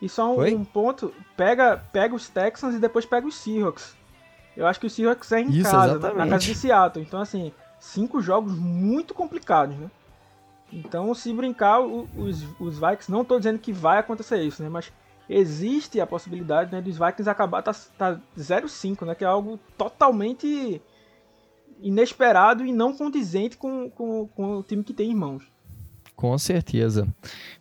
[0.00, 3.96] E só um, um, ponto, pega, pega os Texans e depois pega os Seahawks.
[4.56, 6.12] Eu acho que o Seahawks é em Isso, casa, né?
[6.14, 7.04] na casa de Seattle.
[7.04, 7.52] Então assim,
[7.86, 9.90] cinco jogos muito complicados, né?
[10.72, 14.68] Então, se brincar, os, os Vikings, não estou dizendo que vai acontecer isso, né?
[14.68, 14.92] Mas
[15.28, 19.14] existe a possibilidade né, dos Vikings acabar tá, tá 0-5, né?
[19.14, 20.80] Que é algo totalmente
[21.80, 25.44] inesperado e não condizente com, com, com o time que tem em mãos.
[26.16, 27.06] Com certeza.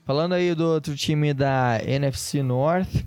[0.03, 3.05] Falando aí do outro time da NFC North,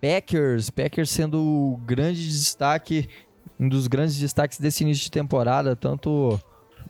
[0.00, 3.08] Packers, Packers sendo o grande destaque,
[3.58, 6.38] um dos grandes destaques desse início de temporada, tanto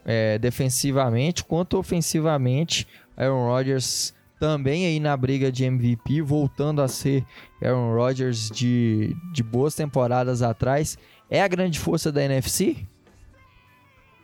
[0.05, 2.86] é, defensivamente quanto ofensivamente.
[3.16, 7.24] Aaron Rodgers também aí na briga de MVP, voltando a ser
[7.62, 10.99] Aaron Rodgers de, de boas temporadas atrás.
[11.31, 12.86] É a grande força da NFC?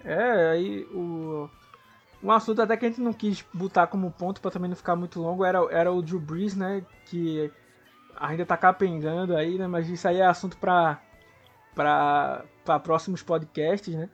[0.04, 1.48] É, aí o.
[2.22, 4.94] Um assunto até que a gente não quis botar como ponto para também não ficar
[4.94, 6.82] muito longo era, era o Drew Brees, né?
[7.06, 7.50] Que
[8.14, 9.66] ainda tá capengando aí, né?
[9.66, 11.00] Mas isso aí é assunto para
[11.74, 12.44] para
[12.82, 14.08] próximos podcasts, né?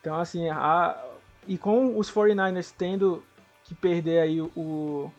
[0.00, 1.02] Então, assim, a,
[1.46, 3.22] e com os 49ers tendo
[3.64, 5.12] que perder aí o,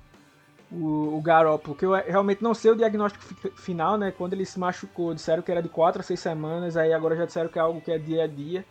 [0.72, 3.23] o, o Garoppolo, que eu realmente não sei o diagnóstico
[3.57, 4.11] final, né?
[4.11, 7.26] Quando ele se machucou, disseram que era de 4 a 6 semanas, aí agora já
[7.26, 8.65] disseram que é algo que é dia a dia,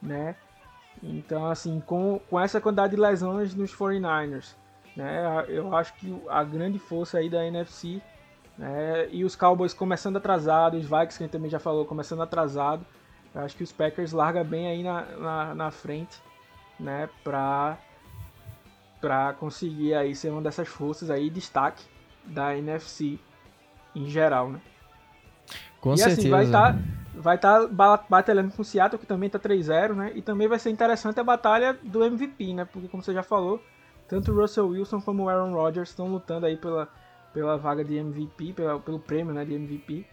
[0.00, 0.36] né?
[1.02, 4.54] Então, assim, com, com essa quantidade de lesões nos 49ers,
[4.96, 5.44] né?
[5.48, 8.00] Eu acho que a grande força aí da NFC,
[8.56, 9.08] né?
[9.10, 12.84] E os Cowboys começando atrasado, os Vikings, que a gente também já falou, começando atrasado,
[13.34, 16.20] eu acho que os Packers larga bem aí na, na, na frente,
[16.78, 17.78] né, pra,
[19.00, 21.84] pra conseguir aí ser uma dessas forças aí, destaque
[22.24, 23.18] da NFC
[23.94, 24.60] em geral, né?
[25.80, 26.20] Com e, assim, certeza.
[26.20, 30.12] Assim, vai estar tá, vai tá batalhando com o Seattle, que também está 3-0, né?
[30.14, 32.64] E também vai ser interessante a batalha do MVP, né?
[32.64, 33.62] Porque, como você já falou,
[34.08, 36.88] tanto o Russell Wilson como o Aaron Rodgers estão lutando aí pela,
[37.32, 40.04] pela vaga de MVP, pela, pelo prêmio né, de MVP.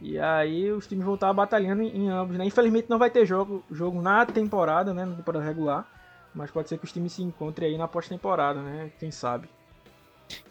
[0.00, 2.44] E aí os times vão estar batalhando em, em ambos, né?
[2.44, 5.04] Infelizmente não vai ter jogo, jogo na temporada, né?
[5.04, 5.86] Na temporada regular.
[6.34, 8.90] Mas pode ser que os times se encontrem aí na pós-temporada, né?
[8.98, 9.48] Quem sabe.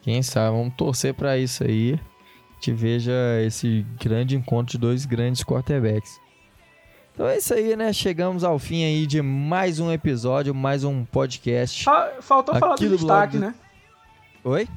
[0.02, 2.00] Quem sabe, vamos torcer para isso aí.
[2.60, 3.12] Te veja
[3.46, 6.20] esse grande encontro de dois grandes quarterbacks.
[7.14, 7.92] Então é isso aí, né?
[7.92, 11.90] Chegamos ao fim aí de mais um episódio, mais um podcast.
[11.90, 13.42] Ah, faltou falar do, destaque, do...
[13.42, 13.56] né?
[14.44, 14.68] Oi?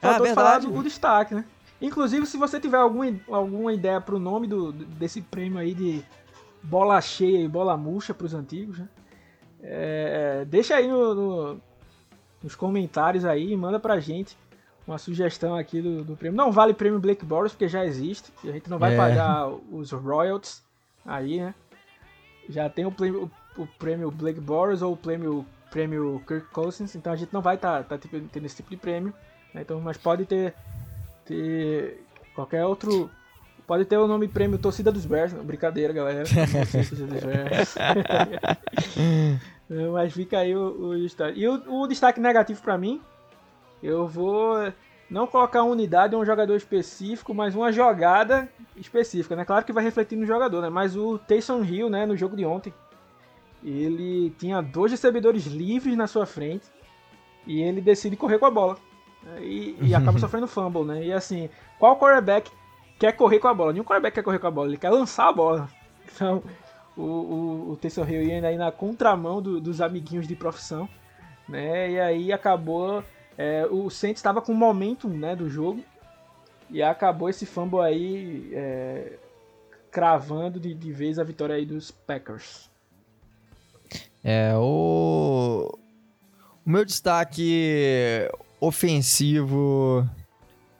[0.00, 1.44] Faltou ah, falar do, do destaque, né?
[1.80, 6.04] Inclusive, se você tiver alguma, alguma ideia pro nome do, desse prêmio aí de
[6.62, 8.88] bola cheia e bola murcha pros antigos, né?
[9.60, 11.60] É, deixa aí no, no,
[12.42, 14.36] nos comentários aí e manda pra gente
[14.86, 16.36] uma sugestão aqui do, do, prêmio.
[16.36, 18.32] Não vale prêmio Blake Boros, porque já existe.
[18.42, 18.96] E a gente não vai é.
[18.96, 20.62] pagar os royalties
[21.04, 21.54] aí, né?
[22.48, 27.12] Já tem o prêmio, o, prêmio Blake Boros ou o prêmio, prêmio Kirk Cousins, então
[27.12, 29.12] a gente não vai estar tá, tá, tendo esse tipo de prêmio.
[29.54, 29.62] Né?
[29.62, 30.54] Então, mas pode ter,
[31.24, 32.04] ter
[32.34, 33.10] qualquer outro.
[33.66, 35.32] Pode ter o nome prêmio Torcida dos Bears.
[35.32, 36.24] Brincadeira, galera.
[36.72, 37.74] Torcida dos Bears.
[39.92, 41.40] mas fica aí o, o destaque.
[41.40, 43.00] E o, o destaque negativo para mim
[43.82, 44.72] eu vou
[45.10, 49.44] não colocar uma unidade ou um jogador específico, mas uma jogada específica, né?
[49.44, 50.68] Claro que vai refletir no jogador, né?
[50.68, 52.72] Mas o Taysom Hill, né, no jogo de ontem,
[53.64, 56.66] ele tinha dois recebedores livres na sua frente
[57.46, 58.76] e ele decide correr com a bola.
[59.40, 61.04] E, e acaba sofrendo fumble, né?
[61.04, 61.48] E assim,
[61.78, 62.50] qual quarterback
[62.98, 63.72] quer correr com a bola?
[63.72, 65.68] Nenhum quarterback quer correr com a bola, ele quer lançar a bola.
[66.10, 66.42] Então,
[66.96, 70.88] o, o, o Taysom Hill ia ainda aí na contramão do, dos amiguinhos de profissão,
[71.46, 71.90] né?
[71.90, 73.04] E aí acabou
[73.38, 75.84] é, o Saints estava com o momentum né, do jogo
[76.68, 79.12] e acabou esse fumble aí é,
[79.92, 82.68] cravando de, de vez a vitória aí dos Packers.
[84.24, 85.78] É, o,
[86.66, 88.28] o meu destaque
[88.60, 90.08] ofensivo,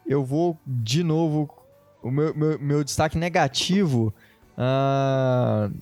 [0.06, 1.48] eu vou de novo,
[2.02, 4.12] o meu, meu, meu destaque negativo,
[4.56, 5.72] uh,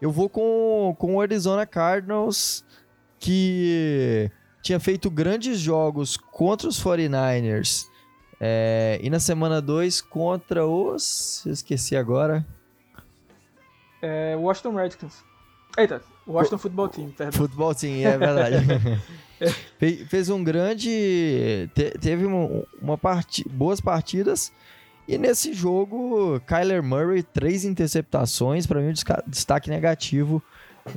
[0.00, 2.64] eu vou com, com o Arizona Cardinals,
[3.18, 4.30] que
[4.62, 7.86] tinha feito grandes jogos contra os 49ers
[8.40, 11.44] é, e na semana 2 contra os.
[11.46, 12.46] Esqueci agora.
[14.02, 15.24] É, Washington Redskins.
[15.76, 17.32] Eita, Washington o, Football Team, perdão.
[17.32, 18.56] Football Team, é verdade.
[19.78, 21.68] Fe, fez um grande.
[21.74, 24.52] Te, teve uma, uma parti, boas partidas.
[25.06, 28.66] E nesse jogo, Kyler Murray, três interceptações.
[28.66, 30.42] Para mim, o destaque negativo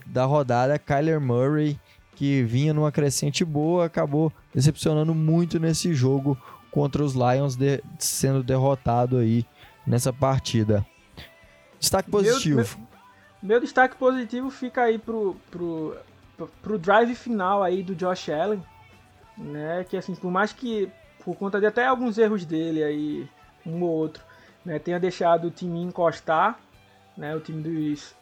[0.05, 0.79] da rodada.
[0.79, 1.79] Kyler Murray
[2.19, 6.37] que vinha numa crescente boa, acabou decepcionando muito nesse jogo
[6.69, 9.45] contra os Lions, de, sendo derrotado aí
[9.87, 10.85] nessa partida.
[11.79, 12.57] Destaque positivo.
[12.57, 12.88] Meu, meu,
[13.41, 15.97] meu, destaque positivo fica aí pro, pro,
[16.61, 18.63] pro drive final aí do Josh Allen,
[19.37, 19.85] né?
[19.87, 20.91] Que assim, por mais que
[21.23, 23.29] por conta de até alguns erros dele aí,
[23.65, 24.23] um ou outro,
[24.65, 26.59] né, tenha deixado o time encostar,
[27.15, 28.15] né, o time dos,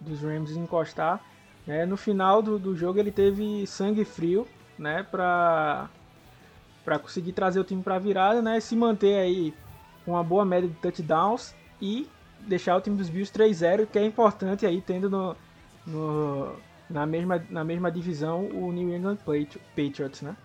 [0.00, 1.20] dos Rams encostar,
[1.66, 4.46] é, no final do, do jogo ele teve sangue frio,
[4.78, 5.88] né, pra,
[6.84, 9.54] pra conseguir trazer o time pra virada, né, se manter aí
[10.04, 12.08] com uma boa média de touchdowns e
[12.46, 15.36] deixar o time dos Bills 3-0, que é importante aí, tendo no,
[15.86, 16.52] no,
[16.88, 19.18] na, mesma, na mesma divisão o New England
[19.74, 20.36] Patriots, né?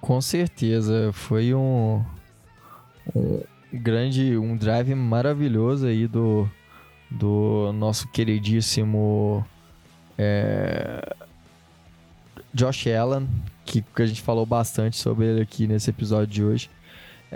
[0.00, 2.04] Com certeza, foi um,
[3.14, 3.42] um
[3.72, 6.48] grande, um drive maravilhoso aí do,
[7.10, 9.46] do nosso queridíssimo
[10.18, 11.14] é,
[12.52, 13.28] Josh Allen,
[13.64, 16.70] que, que, a gente falou bastante sobre ele aqui nesse episódio de hoje.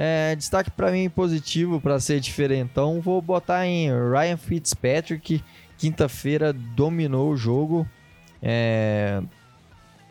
[0.00, 5.42] É, destaque para mim positivo, para ser diferentão, vou botar em Ryan Fitzpatrick.
[5.76, 7.84] Quinta-feira dominou o jogo,
[8.40, 9.20] é,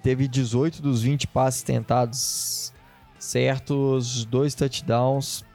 [0.04, 2.74] teve 18 dos 20 passes tentados
[3.18, 5.46] certos, dois touchdowns,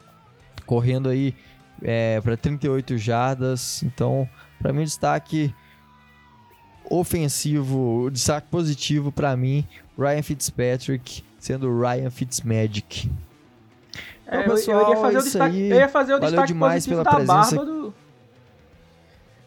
[0.65, 1.35] correndo aí
[1.83, 3.83] é, para 38 jardas.
[3.83, 4.27] Então,
[4.59, 5.55] para mim, destaque
[6.89, 9.69] ofensivo, destaque positivo para mim,
[9.99, 13.11] Ryan Fitzpatrick sendo Ryan Fitzmagic.
[14.27, 15.71] É, então, pessoal, eu, ia fazer o destaque, aí.
[15.71, 17.35] eu ia fazer o Valeu destaque positivo da presença.
[17.35, 17.95] barba do.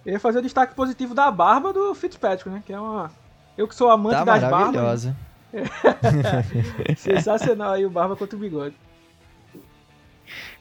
[0.06, 2.62] Eu ia fazer o destaque positivo da barba do Fitzpatrick, né?
[2.66, 3.12] Que é uma.
[3.58, 4.76] Eu que sou amante tá das barbas.
[4.76, 5.18] Maravilhosa.
[6.98, 8.76] Sensacional aí o barba contra o bigode.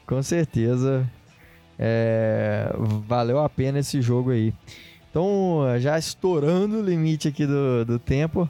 [0.07, 1.05] Com certeza.
[1.77, 2.73] É,
[3.05, 4.53] valeu a pena esse jogo aí.
[5.09, 8.49] Então, já estourando o limite aqui do, do tempo.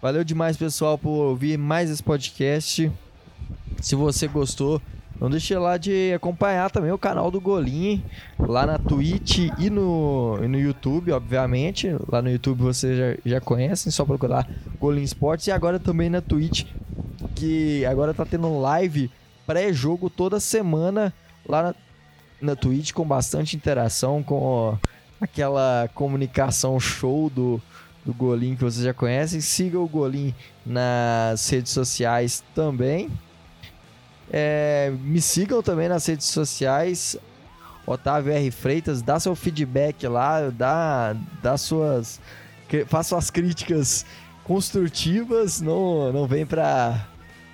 [0.00, 2.90] Valeu demais, pessoal, por ouvir mais esse podcast.
[3.80, 4.80] Se você gostou,
[5.20, 8.04] Não deixe lá de acompanhar também o canal do Golim
[8.38, 11.88] lá na Twitch e no, e no YouTube, obviamente.
[12.08, 14.48] Lá no YouTube vocês já, já conhecem, só procurar
[14.80, 15.48] Golim Esportes.
[15.48, 16.66] E agora também na Twitch,
[17.34, 19.10] que agora tá tendo live
[19.44, 21.12] pré-jogo toda semana
[21.48, 21.74] lá na,
[22.40, 24.78] na Twitch com bastante interação, com
[25.20, 27.60] aquela comunicação show do,
[28.06, 29.40] do Golim que vocês já conhecem.
[29.40, 30.32] Siga o Golim
[30.64, 33.10] nas redes sociais também.
[34.30, 37.16] É, me sigam também nas redes sociais.
[37.86, 38.50] Otávio R.
[38.50, 42.20] Freitas, dá seu feedback lá, dá, dá suas.
[42.86, 44.04] Faça suas críticas
[44.44, 47.06] construtivas, não, não vem pra.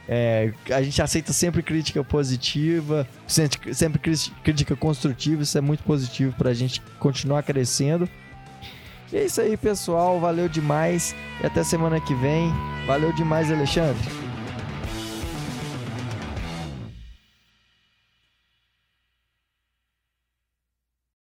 [0.08, 6.34] É, a gente aceita sempre crítica positiva, sempre, sempre crítica construtiva, isso é muito positivo
[6.36, 8.08] pra gente continuar crescendo.
[9.12, 10.18] E é isso aí, pessoal.
[10.18, 11.14] Valeu demais.
[11.40, 12.52] E até semana que vem.
[12.86, 14.33] Valeu demais, Alexandre.